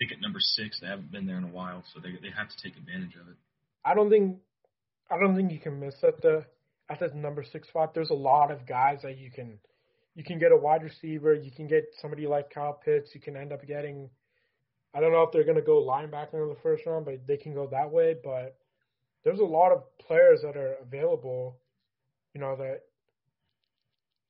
pick 0.00 0.12
at 0.12 0.20
number 0.20 0.40
six. 0.40 0.80
They 0.80 0.86
haven't 0.86 1.12
been 1.12 1.26
there 1.26 1.38
in 1.38 1.44
a 1.44 1.48
while, 1.48 1.84
so 1.92 2.00
they 2.00 2.12
they 2.12 2.34
have 2.36 2.48
to 2.48 2.56
take 2.62 2.76
advantage 2.76 3.14
of 3.20 3.28
it. 3.28 3.36
I 3.84 3.94
don't 3.94 4.10
think 4.10 4.38
I 5.10 5.18
don't 5.18 5.36
think 5.36 5.52
you 5.52 5.60
can 5.60 5.80
miss 5.80 5.94
at 6.02 6.20
the 6.22 6.44
at 6.88 7.00
the 7.00 7.08
number 7.14 7.44
six 7.44 7.68
spot. 7.68 7.94
There's 7.94 8.10
a 8.10 8.14
lot 8.14 8.50
of 8.50 8.66
guys 8.66 9.00
that 9.02 9.18
you 9.18 9.30
can 9.30 9.58
you 10.14 10.24
can 10.24 10.38
get 10.38 10.52
a 10.52 10.56
wide 10.56 10.82
receiver. 10.82 11.34
You 11.34 11.50
can 11.50 11.66
get 11.66 11.84
somebody 12.00 12.26
like 12.26 12.54
Kyle 12.54 12.80
Pitts. 12.84 13.10
You 13.14 13.20
can 13.20 13.36
end 13.36 13.52
up 13.52 13.66
getting. 13.66 14.10
I 14.94 15.00
don't 15.00 15.12
know 15.12 15.22
if 15.22 15.32
they're 15.32 15.44
to 15.52 15.60
go 15.60 15.84
linebacker 15.84 16.42
in 16.42 16.48
the 16.48 16.60
first 16.62 16.86
round, 16.86 17.04
but 17.04 17.26
they 17.26 17.36
can 17.36 17.52
go 17.52 17.66
that 17.72 17.90
way. 17.90 18.14
But 18.22 18.56
there's 19.24 19.40
a 19.40 19.44
lot 19.44 19.72
of 19.72 19.82
players 19.98 20.42
that 20.42 20.56
are 20.56 20.76
available, 20.82 21.58
you 22.32 22.40
know, 22.40 22.54
that 22.56 22.82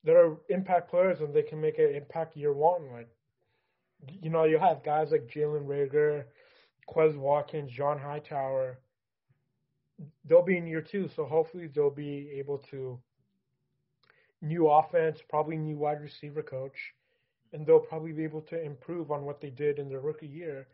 that 0.05 0.17
are 0.17 0.37
impact 0.49 0.91
players 0.91 1.21
and 1.21 1.35
they 1.35 1.43
can 1.43 1.61
make 1.61 1.79
an 1.79 1.95
impact 1.95 2.37
year 2.37 2.53
one. 2.53 2.91
Like 2.93 3.09
you 4.23 4.31
know, 4.31 4.45
you 4.45 4.59
have 4.59 4.85
guys 4.85 5.11
like 5.11 5.29
Jalen 5.29 5.67
Reagor, 5.67 6.25
Quez 6.89 7.17
Watkins, 7.17 7.71
John 7.73 7.99
Hightower. 7.99 8.79
They'll 10.25 10.43
be 10.43 10.57
in 10.57 10.67
year 10.67 10.83
two, 10.83 11.09
so 11.15 11.25
hopefully 11.25 11.69
they'll 11.73 11.91
be 11.91 12.31
able 12.37 12.59
to 12.71 12.99
new 14.43 14.69
offense, 14.69 15.21
probably 15.29 15.57
new 15.57 15.79
wide 15.79 16.03
receiver 16.03 16.43
coach, 16.43 16.77
and 17.53 17.67
they'll 17.67 17.79
probably 17.79 18.13
be 18.13 18.25
able 18.25 18.43
to 18.43 18.63
improve 18.63 19.11
on 19.11 19.25
what 19.25 19.41
they 19.41 19.51
did 19.51 19.79
in 19.79 19.89
their 19.89 20.01
rookie 20.01 20.27
year. 20.27 20.67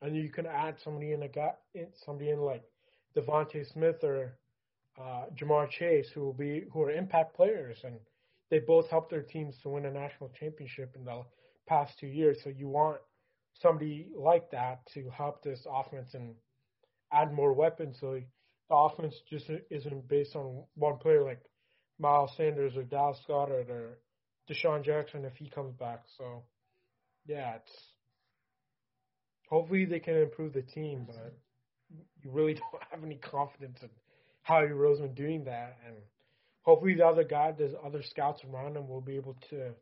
And 0.00 0.16
you 0.16 0.30
can 0.30 0.46
add 0.46 0.76
somebody 0.82 1.12
in 1.12 1.22
a 1.22 1.28
guy, 1.28 1.52
somebody 2.04 2.30
in 2.30 2.40
like 2.40 2.64
DeVonta 3.16 3.70
Smith 3.72 4.02
or 4.02 4.36
uh, 5.00 5.26
Ja'Marr 5.36 5.70
Chase, 5.70 6.10
who 6.12 6.22
will 6.22 6.32
be 6.32 6.64
who 6.72 6.82
are 6.82 6.90
impact 6.90 7.36
players, 7.36 7.78
and 7.84 7.94
they 8.50 8.58
both 8.58 8.90
helped 8.90 9.10
their 9.10 9.22
teams 9.22 9.54
to 9.62 9.68
win 9.68 9.86
a 9.86 9.90
national 9.90 10.30
championship 10.38 10.94
in 10.96 11.04
the 11.04 11.24
past 11.68 11.98
two 11.98 12.06
years. 12.06 12.38
So 12.42 12.50
you 12.50 12.68
want 12.68 12.98
somebody 13.60 14.08
like 14.16 14.50
that 14.50 14.80
to 14.94 15.10
help 15.10 15.42
this 15.42 15.66
offense 15.70 16.14
and 16.14 16.34
add 17.12 17.32
more 17.32 17.52
weapons. 17.52 17.98
So 18.00 18.20
the 18.68 18.74
offense 18.74 19.14
just 19.28 19.50
isn't 19.70 20.08
based 20.08 20.34
on 20.36 20.64
one 20.74 20.98
player 20.98 21.22
like 21.22 21.40
Miles 21.98 22.32
Sanders 22.36 22.76
or 22.76 22.82
Dallas 22.82 23.20
Goedert 23.28 23.68
or 23.70 23.98
DeSean 24.50 24.84
Jackson 24.84 25.24
if 25.24 25.36
he 25.36 25.48
comes 25.48 25.74
back. 25.74 26.02
So 26.18 26.42
yeah, 27.26 27.56
it's 27.56 27.72
hopefully 29.48 29.84
they 29.84 30.00
can 30.00 30.16
improve 30.16 30.52
the 30.52 30.62
team, 30.62 31.04
but 31.06 31.34
you 32.22 32.30
really 32.30 32.54
don't 32.72 32.82
have 32.90 33.04
any 33.04 33.16
confidence 33.16 33.78
in 33.82 33.90
Howie 34.42 34.68
Roseman 34.68 35.14
doing 35.14 35.44
that. 35.44 35.78
And 35.86 35.96
hopefully 36.62 36.94
the 36.94 37.06
other 37.06 37.24
guy, 37.24 37.52
there's 37.56 37.74
other 37.84 38.02
scouts 38.02 38.42
around 38.44 38.76
him 38.76 38.88
will 38.88 39.00
be 39.00 39.16
able 39.16 39.36
to 39.50 39.72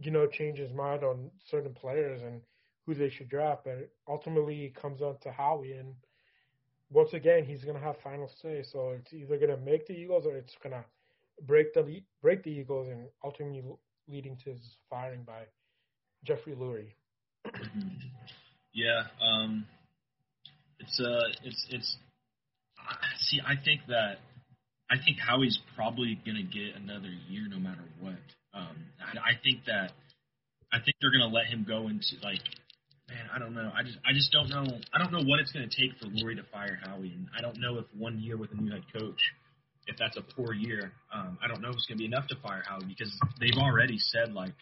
you 0.00 0.10
know, 0.10 0.26
change 0.26 0.58
his 0.58 0.72
mind 0.72 1.04
on 1.04 1.30
certain 1.50 1.74
players 1.74 2.20
and 2.22 2.40
who 2.86 2.94
they 2.94 3.10
should 3.10 3.28
draft. 3.28 3.64
But 3.64 3.90
ultimately, 4.08 4.64
it 4.64 4.74
comes 4.74 5.00
down 5.00 5.16
to 5.22 5.30
Howie, 5.30 5.72
and 5.72 5.94
once 6.90 7.12
again, 7.12 7.44
he's 7.44 7.64
gonna 7.64 7.80
have 7.80 7.96
final 8.02 8.30
say. 8.42 8.62
So 8.72 8.90
it's 8.90 9.12
either 9.12 9.38
gonna 9.38 9.58
make 9.58 9.86
the 9.86 9.94
Eagles 9.94 10.26
or 10.26 10.36
it's 10.36 10.56
gonna 10.62 10.84
break 11.42 11.72
the 11.74 12.02
break 12.22 12.42
the 12.42 12.50
Eagles 12.50 12.88
and 12.88 13.08
ultimately 13.24 13.62
leading 14.08 14.36
to 14.44 14.50
his 14.50 14.76
firing 14.88 15.22
by 15.22 15.42
Jeffrey 16.24 16.54
Lurie. 16.54 16.94
yeah, 18.72 19.04
um, 19.22 19.66
it's 20.78 21.00
uh, 21.00 21.28
it's 21.44 21.66
it's. 21.70 21.96
See, 23.18 23.40
I 23.46 23.54
think 23.62 23.82
that 23.88 24.18
I 24.90 24.96
think 25.02 25.18
Howie's 25.18 25.58
probably 25.76 26.18
gonna 26.26 26.42
get 26.42 26.76
another 26.76 27.10
year 27.28 27.46
no 27.48 27.58
matter 27.58 27.84
what. 28.00 28.20
Um, 28.52 28.76
I, 28.98 29.32
I 29.32 29.32
think 29.42 29.64
that 29.66 29.92
I 30.72 30.78
think 30.78 30.96
they're 31.00 31.12
gonna 31.12 31.32
let 31.32 31.46
him 31.46 31.64
go 31.66 31.88
into 31.88 32.18
like 32.22 32.42
man, 33.10 33.26
I 33.34 33.38
don't 33.38 33.54
know. 33.54 33.70
I 33.74 33.82
just 33.82 33.98
I 34.06 34.14
just 34.14 34.30
don't 34.30 34.48
know. 34.48 34.64
I 34.94 34.98
don't 34.98 35.12
know 35.12 35.26
what 35.26 35.40
it's 35.40 35.50
going 35.50 35.68
to 35.68 35.74
take 35.74 35.98
for 35.98 36.06
Lurie 36.06 36.38
to 36.38 36.46
fire 36.54 36.78
Howie, 36.86 37.12
and 37.12 37.26
I 37.36 37.42
don't 37.42 37.58
know 37.58 37.78
if 37.78 37.86
one 37.96 38.18
year 38.22 38.38
with 38.38 38.52
a 38.52 38.56
new 38.56 38.70
head 38.70 38.86
coach, 38.94 39.20
if 39.86 39.98
that's 39.98 40.16
a 40.16 40.22
poor 40.22 40.54
year, 40.54 40.92
um, 41.12 41.36
I 41.42 41.48
don't 41.48 41.60
know 41.60 41.70
if 41.70 41.74
it's 41.74 41.86
going 41.86 41.98
to 41.98 42.02
be 42.02 42.06
enough 42.06 42.28
to 42.28 42.36
fire 42.40 42.62
Howie 42.66 42.86
because 42.86 43.10
they've 43.40 43.58
already 43.58 43.98
said 43.98 44.32
like 44.32 44.54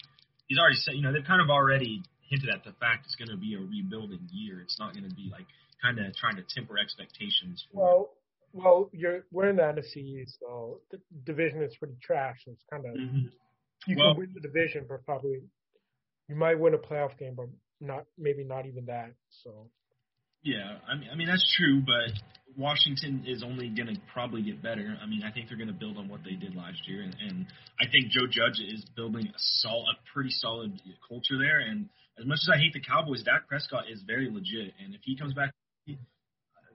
he's 0.48 0.58
already 0.58 0.80
said, 0.80 0.94
you 0.94 1.02
know, 1.02 1.12
they've 1.12 1.26
kind 1.28 1.42
of 1.42 1.50
already 1.50 2.02
hinted 2.28 2.48
at 2.48 2.64
the 2.64 2.72
fact 2.80 3.04
it's 3.04 3.16
going 3.16 3.30
to 3.30 3.36
be 3.36 3.54
a 3.54 3.60
rebuilding 3.60 4.26
year. 4.32 4.60
It's 4.60 4.78
not 4.80 4.96
going 4.96 5.08
to 5.08 5.14
be 5.14 5.28
like 5.30 5.46
kind 5.84 6.00
of 6.00 6.16
trying 6.16 6.36
to 6.36 6.44
temper 6.48 6.78
expectations. 6.78 7.64
For 7.70 7.80
well, 7.80 8.10
well, 8.58 8.90
you're 8.92 9.24
we're 9.30 9.48
in 9.48 9.56
the 9.56 9.62
NFC, 9.62 10.24
so 10.40 10.80
the 10.90 10.98
division 11.24 11.62
is 11.62 11.76
pretty 11.76 11.96
trash. 12.02 12.38
So 12.44 12.52
it's 12.52 12.64
kind 12.70 12.84
of 12.84 12.94
mm-hmm. 12.94 13.26
you 13.86 13.96
well, 13.96 14.14
can 14.14 14.18
win 14.18 14.30
the 14.34 14.40
division, 14.40 14.86
but 14.88 15.04
probably 15.04 15.42
you 16.28 16.34
might 16.34 16.58
win 16.58 16.74
a 16.74 16.78
playoff 16.78 17.16
game, 17.18 17.34
but 17.36 17.46
not 17.80 18.04
maybe 18.18 18.44
not 18.44 18.66
even 18.66 18.86
that. 18.86 19.12
So. 19.44 19.70
Yeah, 20.42 20.78
I 20.86 20.96
mean, 20.96 21.08
I 21.12 21.16
mean 21.16 21.28
that's 21.28 21.44
true, 21.56 21.82
but 21.84 22.14
Washington 22.56 23.24
is 23.26 23.42
only 23.42 23.68
going 23.68 23.94
to 23.94 24.00
probably 24.12 24.42
get 24.42 24.62
better. 24.62 24.96
I 25.02 25.06
mean, 25.06 25.22
I 25.24 25.32
think 25.32 25.48
they're 25.48 25.58
going 25.58 25.72
to 25.72 25.78
build 25.78 25.96
on 25.96 26.08
what 26.08 26.20
they 26.24 26.34
did 26.34 26.54
last 26.54 26.78
year, 26.86 27.02
and, 27.02 27.14
and 27.20 27.46
I 27.80 27.90
think 27.90 28.10
Joe 28.10 28.26
Judge 28.30 28.60
is 28.60 28.84
building 28.96 29.26
a 29.26 29.38
sol 29.38 29.84
a 29.90 29.94
pretty 30.14 30.30
solid 30.30 30.80
culture 31.08 31.38
there. 31.38 31.58
And 31.58 31.88
as 32.18 32.24
much 32.24 32.38
as 32.42 32.50
I 32.54 32.58
hate 32.58 32.72
the 32.72 32.80
Cowboys, 32.80 33.22
Dak 33.24 33.48
Prescott 33.48 33.84
is 33.90 34.02
very 34.06 34.30
legit, 34.30 34.74
and 34.82 34.94
if 34.94 35.00
he 35.02 35.16
comes 35.16 35.34
back, 35.34 35.50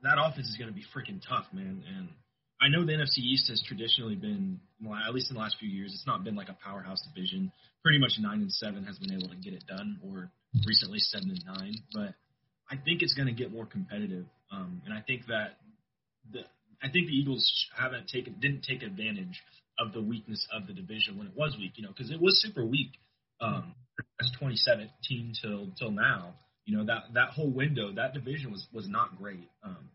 that 0.03 0.17
offense 0.19 0.47
is 0.47 0.57
going 0.57 0.69
to 0.69 0.75
be 0.75 0.83
freaking 0.95 1.21
tough, 1.27 1.45
man. 1.53 1.83
And 1.87 2.09
I 2.61 2.69
know 2.69 2.85
the 2.85 2.93
NFC 2.93 3.19
East 3.19 3.49
has 3.49 3.61
traditionally 3.65 4.15
been, 4.15 4.59
at 5.07 5.13
least 5.13 5.31
in 5.31 5.35
the 5.35 5.41
last 5.41 5.57
few 5.59 5.69
years, 5.69 5.91
it's 5.93 6.07
not 6.07 6.23
been 6.23 6.35
like 6.35 6.49
a 6.49 6.57
powerhouse 6.63 7.01
division. 7.13 7.51
Pretty 7.83 7.99
much 7.99 8.13
nine 8.19 8.41
and 8.41 8.51
seven 8.51 8.83
has 8.85 8.97
been 8.99 9.11
able 9.11 9.29
to 9.29 9.35
get 9.35 9.53
it 9.53 9.63
done, 9.67 9.99
or 10.03 10.31
recently 10.65 10.99
seven 10.99 11.31
and 11.31 11.43
nine. 11.45 11.75
But 11.93 12.15
I 12.69 12.75
think 12.75 13.01
it's 13.01 13.13
going 13.13 13.27
to 13.27 13.33
get 13.33 13.51
more 13.51 13.65
competitive, 13.65 14.25
um, 14.51 14.81
and 14.85 14.93
I 14.93 15.01
think 15.01 15.27
that 15.27 15.57
the 16.31 16.41
I 16.81 16.89
think 16.89 17.07
the 17.07 17.13
Eagles 17.13 17.45
haven't 17.77 18.07
taken 18.07 18.35
didn't 18.39 18.63
take 18.63 18.83
advantage 18.83 19.41
of 19.79 19.93
the 19.93 20.01
weakness 20.01 20.45
of 20.53 20.67
the 20.67 20.73
division 20.73 21.17
when 21.17 21.27
it 21.27 21.33
was 21.35 21.55
weak, 21.57 21.73
you 21.75 21.83
know, 21.83 21.89
because 21.89 22.11
it 22.11 22.21
was 22.21 22.41
super 22.41 22.65
weak 22.65 22.91
um, 23.41 23.73
as 24.21 24.29
2017 24.39 25.33
till 25.41 25.71
till 25.77 25.91
now. 25.91 26.35
You 26.65 26.77
know 26.77 26.85
that 26.85 27.13
that 27.13 27.29
whole 27.29 27.49
window, 27.49 27.91
that 27.93 28.13
division 28.13 28.51
was 28.51 28.65
was 28.73 28.87
not 28.87 29.17
great. 29.17 29.49
Um, 29.63 29.89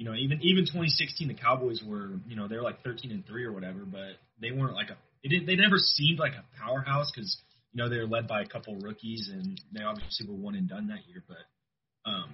you 0.00 0.06
know, 0.06 0.14
even 0.14 0.40
even 0.42 0.64
2016, 0.64 1.28
the 1.28 1.34
Cowboys 1.34 1.82
were, 1.84 2.12
you 2.26 2.34
know, 2.34 2.48
they 2.48 2.56
were 2.56 2.62
like 2.62 2.82
13 2.82 3.10
and 3.10 3.26
three 3.26 3.44
or 3.44 3.52
whatever, 3.52 3.80
but 3.84 4.16
they 4.40 4.50
weren't 4.50 4.74
like 4.74 4.88
a. 4.88 4.96
It 5.22 5.28
didn't, 5.28 5.46
they 5.46 5.56
never 5.56 5.76
seemed 5.76 6.18
like 6.18 6.32
a 6.32 6.44
powerhouse 6.58 7.12
because 7.14 7.36
you 7.72 7.82
know 7.82 7.90
they 7.90 7.98
were 7.98 8.06
led 8.06 8.26
by 8.26 8.40
a 8.40 8.46
couple 8.46 8.76
rookies 8.76 9.28
and 9.30 9.60
they 9.76 9.84
obviously 9.84 10.26
were 10.26 10.34
one 10.34 10.54
and 10.54 10.66
done 10.66 10.88
that 10.88 11.06
year. 11.06 11.22
But 11.28 12.10
um, 12.10 12.32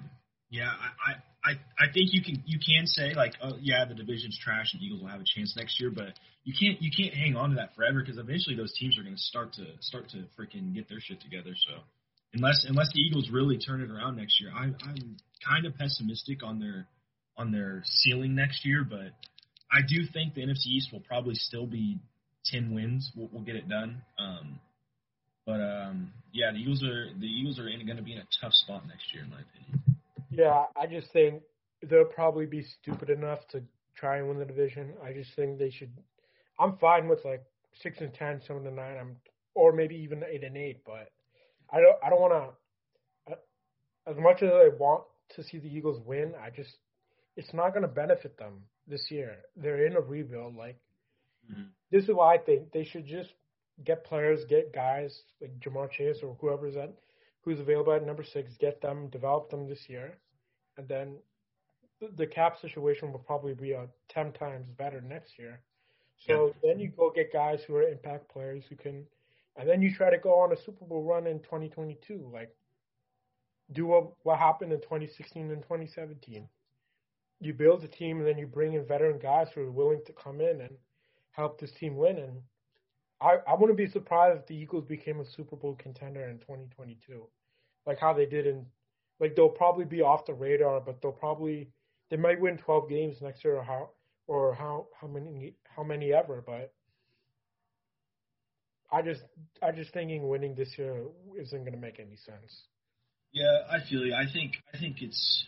yeah, 0.49 0.71
I, 0.71 1.51
I 1.51 1.53
I 1.79 1.93
think 1.93 2.15
you 2.15 2.23
can 2.23 2.45
you 2.47 2.61
can 2.63 2.87
say 2.87 3.15
like, 3.15 3.35
oh 3.43 3.59
yeah, 3.61 3.85
the 3.85 3.95
division's 3.95 4.39
trash 4.39 4.73
and 4.73 4.81
Eagles 4.81 5.03
will 5.03 5.11
have 5.11 5.21
a 5.21 5.27
chance 5.27 5.55
next 5.57 5.81
year, 5.81 5.91
but 5.91 6.15
you 6.45 6.55
can't 6.55 6.81
you 6.81 6.91
can't 6.97 7.15
hang 7.15 7.35
on 7.35 7.51
to 7.51 7.57
that 7.57 7.75
forever 7.75 7.99
because 8.01 8.19
eventually 8.19 8.55
those 8.55 8.73
teams 8.79 8.97
are 8.97 9.03
going 9.03 9.17
to 9.17 9.23
start 9.23 9.55
to 9.55 9.67
start 9.81 10.09
to 10.11 10.23
freaking 10.39 10.73
get 10.73 10.89
their 10.89 11.01
shit 11.01 11.21
together. 11.21 11.51
So 11.67 11.83
unless 12.35 12.65
unless 12.69 12.89
the 12.93 13.01
Eagles 13.01 13.31
really 13.31 13.59
turn 13.59 13.81
it 13.81 13.91
around 13.91 14.17
next 14.17 14.41
year, 14.41 14.51
I, 14.55 14.65
I'm 14.65 15.17
kind 15.47 15.67
of 15.67 15.77
pessimistic 15.77 16.43
on 16.43 16.59
their 16.59 16.87
on 17.37 17.53
their 17.53 17.83
ceiling 17.85 18.35
next 18.35 18.65
year, 18.65 18.85
but 18.89 19.13
I 19.71 19.81
do 19.87 20.07
think 20.13 20.35
the 20.35 20.43
NFC 20.43 20.67
East 20.67 20.93
will 20.93 21.01
probably 21.01 21.35
still 21.35 21.67
be 21.67 21.99
ten 22.45 22.75
wins. 22.75 23.11
We'll, 23.17 23.29
we'll 23.33 23.43
get 23.43 23.57
it 23.57 23.69
done. 23.69 24.03
Um, 24.19 24.61
but 25.45 25.61
um, 25.61 26.13
yeah, 26.33 26.51
the 26.53 26.59
Eagles 26.59 26.83
are 26.83 27.07
the 27.19 27.27
Eagles 27.27 27.59
are 27.59 27.65
going 27.65 27.97
to 27.97 28.03
be 28.03 28.13
in 28.13 28.19
a 28.19 28.27
tough 28.41 28.53
spot 28.53 28.87
next 28.87 29.13
year, 29.13 29.25
in 29.25 29.31
my 29.31 29.41
opinion. 29.41 29.83
Yeah, 30.31 30.65
I 30.81 30.87
just 30.87 31.13
think 31.13 31.43
they'll 31.89 32.05
probably 32.05 32.47
be 32.47 32.65
stupid 32.83 33.11
enough 33.11 33.47
to 33.53 33.63
try 33.97 34.19
and 34.19 34.29
win 34.29 34.39
the 34.39 34.45
division. 34.45 34.95
I 35.03 35.13
just 35.13 35.35
think 35.37 35.59
they 35.59 35.71
should. 35.71 35.91
I'm 36.59 36.77
fine 36.79 37.09
with 37.09 37.25
like 37.25 37.45
six 37.83 37.99
and 38.01 38.13
ten, 38.13 38.41
seven 38.47 38.67
and 38.67 38.77
nine. 38.77 38.97
I'm 38.99 39.17
or 39.55 39.73
maybe 39.73 39.97
even 39.97 40.23
eight 40.29 40.45
and 40.45 40.57
eight, 40.57 40.83
but 40.85 41.11
I 41.77 41.81
don't. 41.81 41.97
I 42.05 42.11
don't 42.11 42.21
want 42.21 42.33
to. 43.29 43.37
As 44.11 44.17
much 44.17 44.43
as 44.43 44.51
I 44.53 44.69
want 44.79 45.03
to 45.35 45.43
see 45.43 45.59
the 45.59 45.69
Eagles 45.69 46.01
win, 46.07 46.33
I 46.41 46.51
just 46.51 46.77
it's 47.37 47.53
not 47.53 47.71
going 47.71 47.83
to 47.83 47.89
benefit 47.89 48.39
them 48.39 48.63
this 48.87 49.11
year. 49.11 49.37
They're 49.57 49.87
in 49.87 49.97
a 49.97 50.01
rebuild. 50.01 50.57
Like 50.57 50.79
mm-hmm. 51.51 51.65
this 51.91 52.05
is 52.05 52.11
why 52.15 52.35
I 52.35 52.39
think 52.39 52.73
they 52.73 52.85
should 52.85 53.07
just 53.07 53.31
get 53.85 54.05
players, 54.05 54.41
get 54.49 54.73
guys 54.73 55.23
like 55.41 55.59
Ja'Marr 55.61 55.91
Chase 55.91 56.19
or 56.23 56.37
whoever's 56.41 56.77
at 56.77 56.95
who's 57.47 57.61
available 57.61 57.93
at 57.93 58.05
number 58.05 58.25
six, 58.25 58.53
get 58.59 58.83
them, 58.83 59.09
develop 59.09 59.51
them 59.51 59.69
this 59.69 59.89
year, 59.89 60.19
and 60.77 60.89
then 60.89 61.17
the 62.17 62.27
cap 62.27 62.57
situation 62.61 63.13
will 63.13 63.21
probably 63.21 63.55
be 63.55 63.73
a 63.73 63.87
ten 64.09 64.33
times 64.33 64.67
better 64.77 65.01
next 65.01 65.39
year. 65.39 65.61
So 66.27 66.47
yeah. 66.47 66.71
then 66.71 66.81
you 66.81 66.89
go 66.89 67.13
get 67.15 67.33
guys 67.33 67.61
who 67.67 67.77
are 67.77 67.83
impact 67.83 68.31
players 68.31 68.65
who 68.69 68.77
can, 68.77 69.05
and 69.59 69.69
then 69.69 69.83
you 69.83 69.95
try 69.95 70.11
to 70.11 70.19
go 70.19 70.41
on 70.41 70.53
a 70.53 70.57
Super 70.57 70.85
Bowl 70.85 71.03
run 71.03 71.27
in 71.27 71.41
2022. 71.41 72.31
Like, 72.33 72.55
do 73.73 73.87
what 73.87 74.13
what 74.23 74.39
happened 74.39 74.73
in 74.73 74.81
2016 74.81 75.51
and 75.51 75.63
2017 75.63 76.49
you 77.41 77.53
build 77.53 77.85
a 77.85 77.89
team 77.89 78.19
and 78.19 78.27
then 78.27 78.39
you 78.39 78.47
bring 78.47 78.75
in 78.75 78.87
veteran 78.87 79.19
guys 79.19 79.49
who 79.55 79.63
are 79.63 79.71
willing 79.71 80.01
to 80.07 80.13
come 80.13 80.41
in 80.41 80.61
and 80.63 80.75
help 81.33 81.61
this 81.61 81.73
team 81.73 81.97
win. 81.97 82.19
And 82.19 82.41
I, 83.21 83.39
I 83.47 83.55
wouldn't 83.55 83.79
be 83.79 83.89
surprised 83.89 84.39
if 84.39 84.47
the 84.47 84.57
Eagles 84.57 84.85
became 84.85 85.21
a 85.21 85.25
Super 85.25 85.57
Bowl 85.57 85.77
contender 85.79 86.29
in 86.29 86.39
2022, 86.39 87.27
like 87.87 87.99
how 87.99 88.13
they 88.13 88.27
did 88.27 88.47
in, 88.47 88.65
like 89.21 89.37
they'll 89.37 89.49
probably 89.49 89.85
be 89.85 90.03
off 90.03 90.27
the 90.27 90.35
radar, 90.35 90.81
but 90.81 91.01
they'll 91.03 91.13
probably 91.13 91.69
they 92.11 92.17
might 92.17 92.41
win 92.41 92.57
12 92.57 92.89
games 92.89 93.17
next 93.21 93.45
year 93.45 93.57
or 93.57 93.65
how 93.65 93.91
or 94.27 94.55
how 94.55 94.87
how 94.99 95.07
many 95.07 95.55
how 95.65 95.83
many 95.83 96.13
ever, 96.13 96.43
but. 96.47 96.73
I 98.93 99.03
just 99.03 99.23
I 99.63 99.73
just 99.73 99.93
thinking 99.93 100.29
winning 100.29 100.55
this 100.55 100.73
year 100.79 101.03
isn't 101.39 101.59
going 101.59 101.73
to 101.73 101.79
make 101.79 101.99
any 101.99 102.17
sense. 102.17 102.63
Yeah, 103.33 103.59
I 103.71 103.79
feel 103.89 104.05
you. 104.05 104.15
I 104.15 104.31
think 104.33 104.53
I 104.73 104.79
think 104.79 104.97
it's 105.01 105.45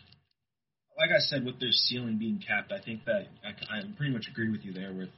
like 0.97 1.11
I 1.11 1.19
said, 1.19 1.45
with 1.45 1.59
their 1.59 1.71
ceiling 1.71 2.17
being 2.19 2.43
capped, 2.45 2.73
I 2.73 2.83
think 2.83 3.05
that 3.05 3.27
I, 3.43 3.77
I 3.77 3.81
pretty 3.97 4.11
much 4.13 4.27
agree 4.29 4.51
with 4.51 4.65
you 4.65 4.73
there. 4.73 4.93
With 4.93 5.09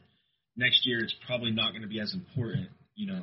next 0.56 0.86
year, 0.86 1.04
it's 1.04 1.16
probably 1.26 1.52
not 1.52 1.72
going 1.72 1.82
to 1.82 1.88
be 1.88 2.00
as 2.00 2.14
important, 2.14 2.70
you 2.96 3.12
know, 3.12 3.22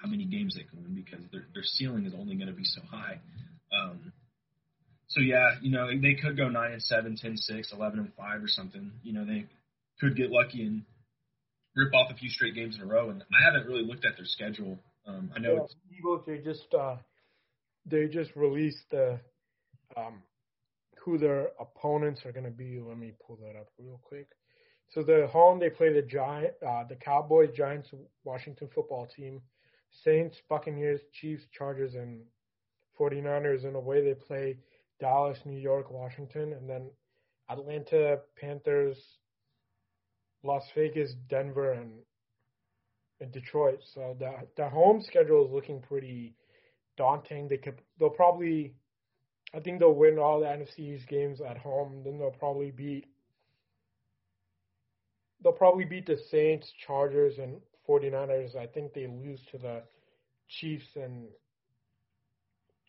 how 0.00 0.08
many 0.08 0.24
games 0.24 0.54
they 0.54 0.62
can 0.62 0.82
win 0.82 0.94
because 0.94 1.24
their 1.32 1.44
their 1.52 1.64
ceiling 1.64 2.06
is 2.06 2.14
only 2.16 2.36
going 2.36 2.48
to 2.48 2.54
be 2.54 2.64
so 2.64 2.80
high. 2.88 3.18
Um, 3.74 4.12
so 5.08 5.20
yeah, 5.20 5.56
you 5.60 5.70
know, 5.72 5.88
they 5.88 6.14
could 6.14 6.36
go 6.36 6.48
nine 6.48 6.72
and 6.72 6.82
seven, 6.82 7.16
ten 7.16 7.36
six, 7.36 7.72
eleven 7.72 7.98
and 7.98 8.12
five, 8.14 8.42
or 8.42 8.48
something. 8.48 8.92
You 9.02 9.12
know, 9.12 9.24
they 9.24 9.46
could 10.00 10.16
get 10.16 10.30
lucky 10.30 10.62
and 10.62 10.82
rip 11.76 11.94
off 11.94 12.10
a 12.10 12.14
few 12.14 12.30
straight 12.30 12.54
games 12.54 12.76
in 12.76 12.82
a 12.82 12.86
row. 12.86 13.10
And 13.10 13.22
I 13.38 13.44
haven't 13.44 13.68
really 13.68 13.84
looked 13.84 14.04
at 14.04 14.16
their 14.16 14.24
schedule. 14.24 14.78
Um, 15.06 15.30
I 15.36 15.38
know 15.38 15.54
yeah, 15.54 15.62
it's, 15.64 15.76
Eagles. 15.96 16.22
They 16.26 16.38
just 16.38 16.74
uh, 16.74 16.96
they 17.84 18.08
just 18.08 18.34
released 18.34 18.90
the 18.90 19.20
um, 19.96 20.22
who 20.98 21.18
their 21.18 21.50
opponents 21.60 22.22
are 22.24 22.32
going 22.32 22.44
to 22.44 22.50
be. 22.50 22.80
Let 22.80 22.98
me 22.98 23.12
pull 23.24 23.38
that 23.42 23.56
up 23.56 23.68
real 23.78 24.00
quick. 24.02 24.26
So 24.88 25.02
the 25.02 25.28
home 25.30 25.60
they 25.60 25.70
play 25.70 25.92
the 25.92 26.02
Giant, 26.02 26.54
uh, 26.66 26.84
the 26.88 26.96
Cowboys, 26.96 27.50
Giants, 27.56 27.90
Washington 28.24 28.68
football 28.74 29.06
team, 29.06 29.40
Saints, 30.04 30.36
Buccaneers, 30.48 31.00
Chiefs, 31.12 31.44
Chargers, 31.56 31.94
and 31.94 32.22
49ers. 32.98 33.64
In 33.64 33.74
a 33.74 33.80
way, 33.80 34.02
they 34.02 34.14
play 34.14 34.58
Dallas, 35.00 35.38
New 35.44 35.58
York, 35.58 35.90
Washington, 35.90 36.52
and 36.52 36.68
then 36.68 36.90
Atlanta, 37.48 38.20
Panthers, 38.40 38.96
Las 40.46 40.64
Vegas, 40.74 41.14
Denver, 41.28 41.72
and, 41.72 41.90
and 43.20 43.32
Detroit. 43.32 43.80
So 43.94 44.16
the 44.18 44.32
the 44.56 44.68
home 44.68 45.02
schedule 45.02 45.44
is 45.44 45.52
looking 45.52 45.80
pretty 45.80 46.34
daunting. 46.96 47.48
They 47.48 47.58
could 47.58 47.80
they'll 47.98 48.10
probably 48.10 48.74
I 49.54 49.60
think 49.60 49.78
they'll 49.78 49.94
win 49.94 50.18
all 50.18 50.40
the 50.40 50.46
NFC 50.46 50.80
East 50.94 51.08
games 51.08 51.40
at 51.40 51.58
home. 51.58 52.02
Then 52.04 52.18
they'll 52.18 52.30
probably 52.30 52.70
beat 52.70 53.06
they'll 55.42 55.52
probably 55.52 55.84
beat 55.84 56.06
the 56.06 56.18
Saints, 56.30 56.72
Chargers, 56.86 57.38
and 57.38 57.60
49ers. 57.88 58.56
I 58.56 58.66
think 58.66 58.92
they 58.92 59.06
lose 59.06 59.40
to 59.52 59.58
the 59.58 59.82
Chiefs 60.48 60.96
and 60.96 61.28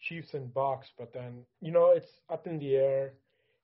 Chiefs 0.08 0.34
and 0.34 0.54
Bucks, 0.54 0.88
but 0.98 1.14
then 1.14 1.44
you 1.62 1.72
know 1.72 1.92
it's 1.92 2.12
up 2.30 2.48
in 2.48 2.60
the 2.60 2.76
air. 2.76 3.14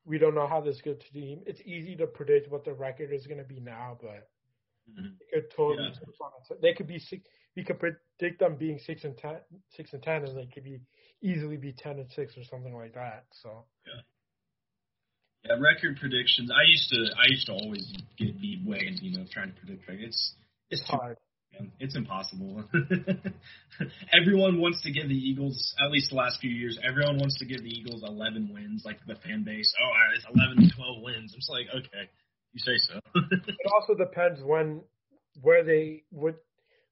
We 0.05 0.17
don't 0.17 0.35
know 0.35 0.47
how 0.47 0.61
this 0.61 0.81
good 0.83 1.03
team. 1.13 1.41
It's 1.45 1.61
easy 1.61 1.95
to 1.97 2.07
predict 2.07 2.51
what 2.51 2.65
the 2.65 2.73
record 2.73 3.11
is 3.13 3.25
going 3.27 3.37
to 3.37 3.43
be 3.43 3.59
now, 3.59 3.97
but 4.01 4.29
mm-hmm. 4.89 5.13
it 5.19 5.33
could 5.33 5.55
totally 5.55 5.93
yeah. 5.93 6.55
They 6.61 6.73
could 6.73 6.87
be 6.87 6.99
six. 6.99 7.23
We 7.55 7.63
could 7.63 7.79
predict 7.79 8.39
them 8.39 8.55
being 8.55 8.79
six 8.79 9.03
and 9.03 9.17
ten, 9.17 9.37
six 9.75 9.93
and 9.93 10.01
ten, 10.01 10.25
and 10.25 10.37
they 10.37 10.47
could 10.47 10.63
be 10.63 10.79
easily 11.21 11.57
be 11.57 11.71
ten 11.71 11.99
and 11.99 12.11
six 12.11 12.35
or 12.37 12.43
something 12.43 12.75
like 12.75 12.93
that. 12.95 13.25
So 13.41 13.65
yeah. 13.85 14.01
Yeah, 15.45 15.59
record 15.59 15.97
predictions. 15.99 16.49
I 16.51 16.63
used 16.69 16.89
to 16.89 17.15
I 17.19 17.27
used 17.27 17.47
to 17.47 17.53
always 17.53 17.93
get 18.17 18.39
beat 18.39 18.65
way 18.65 18.89
you 19.01 19.17
know 19.17 19.25
trying 19.31 19.51
to 19.51 19.59
predict. 19.59 19.87
Like 19.87 19.99
it's 19.99 20.33
it's, 20.69 20.81
it's 20.81 20.89
hard. 20.89 21.17
It's 21.79 21.95
impossible. 21.95 22.63
everyone 24.13 24.59
wants 24.59 24.81
to 24.83 24.91
give 24.91 25.07
the 25.07 25.15
Eagles, 25.15 25.73
at 25.79 25.91
least 25.91 26.09
the 26.09 26.15
last 26.15 26.39
few 26.39 26.49
years, 26.49 26.79
everyone 26.83 27.17
wants 27.17 27.37
to 27.39 27.45
give 27.45 27.63
the 27.63 27.69
Eagles 27.69 28.03
11 28.05 28.51
wins, 28.53 28.83
like 28.85 28.99
the 29.07 29.15
fan 29.15 29.43
base. 29.43 29.73
Oh, 29.81 29.91
it's 30.15 30.25
11 30.33 30.69
to 30.69 30.75
12 30.75 31.01
wins. 31.01 31.33
I'm 31.33 31.39
just 31.39 31.49
like, 31.49 31.67
okay, 31.69 32.09
you 32.53 32.59
say 32.59 32.77
so. 32.77 32.99
it 33.15 33.71
also 33.73 33.95
depends 33.95 34.41
when, 34.41 34.81
where 35.41 35.63
they 35.63 36.03
would, 36.11 36.35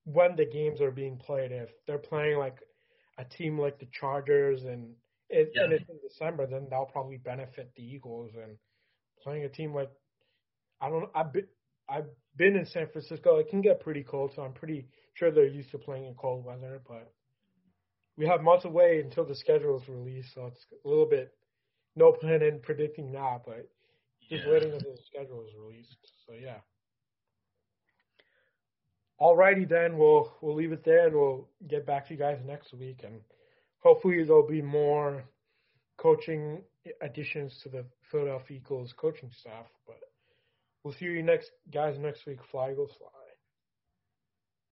when 0.06 0.36
the 0.36 0.46
games 0.46 0.82
are 0.82 0.92
being 0.92 1.18
played. 1.18 1.52
If 1.52 1.70
they're 1.88 1.98
playing 1.98 2.38
like 2.38 2.58
a 3.18 3.26
team 3.26 3.60
like 3.60 3.80
the 3.80 3.88
Chargers 4.00 4.64
and 4.64 4.94
it, 5.30 5.52
yeah. 5.56 5.64
and 5.64 5.74
it's 5.74 5.90
in 5.90 5.98
December, 6.08 6.48
then 6.48 6.68
that'll 6.70 6.86
probably 6.86 7.18
benefit 7.18 7.72
the 7.76 7.84
Eagles. 7.84 8.32
And 8.36 8.58
playing 9.24 9.46
a 9.46 9.50
team 9.50 9.74
like 9.74 9.92
I 10.82 10.90
don't, 10.90 11.10
I've 11.14 11.32
been, 11.32 11.48
I've 11.92 12.08
been 12.38 12.56
in 12.56 12.66
San 12.66 12.88
Francisco. 12.88 13.38
It 13.38 13.50
can 13.50 13.62
get 13.62 13.82
pretty 13.82 14.04
cold, 14.04 14.32
so 14.36 14.44
I'm 14.44 14.54
pretty 14.54 14.88
sure 15.14 15.30
they're 15.30 15.46
used 15.46 15.72
to 15.72 15.78
playing 15.78 16.06
in 16.06 16.14
cold 16.16 16.46
weather. 16.46 16.82
But 16.88 17.12
we 18.18 18.26
have 18.28 18.42
months 18.42 18.66
away 18.66 19.02
until 19.04 19.26
the 19.26 19.36
schedule 19.36 19.80
is 19.80 19.90
released, 19.90 20.34
so 20.34 20.48
it's 20.48 20.66
a 20.86 20.88
little 20.88 21.06
bit 21.06 21.34
no 21.96 22.12
plan 22.14 22.42
in 22.42 22.60
predicting 22.60 23.12
that, 23.12 23.42
but 23.46 23.68
just 24.30 24.46
yeah. 24.46 24.52
waiting 24.52 24.72
until 24.72 24.92
the 24.92 25.02
schedule 25.06 25.44
is 25.44 25.54
released. 25.60 25.98
So 26.26 26.34
yeah. 26.42 26.58
Alrighty 29.20 29.68
then, 29.68 29.98
we'll 29.98 30.34
we'll 30.42 30.56
leave 30.56 30.72
it 30.72 30.84
there 30.84 31.08
and 31.08 31.16
we'll 31.16 31.48
get 31.68 31.86
back 31.86 32.08
to 32.08 32.14
you 32.14 32.20
guys 32.20 32.40
next 32.46 32.74
week 32.74 33.02
and 33.04 33.22
hopefully 33.80 34.24
there'll 34.24 34.48
be 34.48 34.62
more 34.62 35.24
coaching 35.98 36.62
additions 37.02 37.60
to 37.62 37.70
the 37.70 37.86
Philadelphia 38.10 38.58
Eagles 38.58 38.94
coaching 38.98 39.30
staff. 39.32 39.66
But 39.86 40.00
we'll 40.84 40.94
see 40.94 41.06
you 41.06 41.24
next 41.24 41.52
guys 41.72 41.98
next 42.00 42.26
week. 42.26 42.40
Fly 42.52 42.72
Eagles 42.72 42.92
fly. 42.98 43.21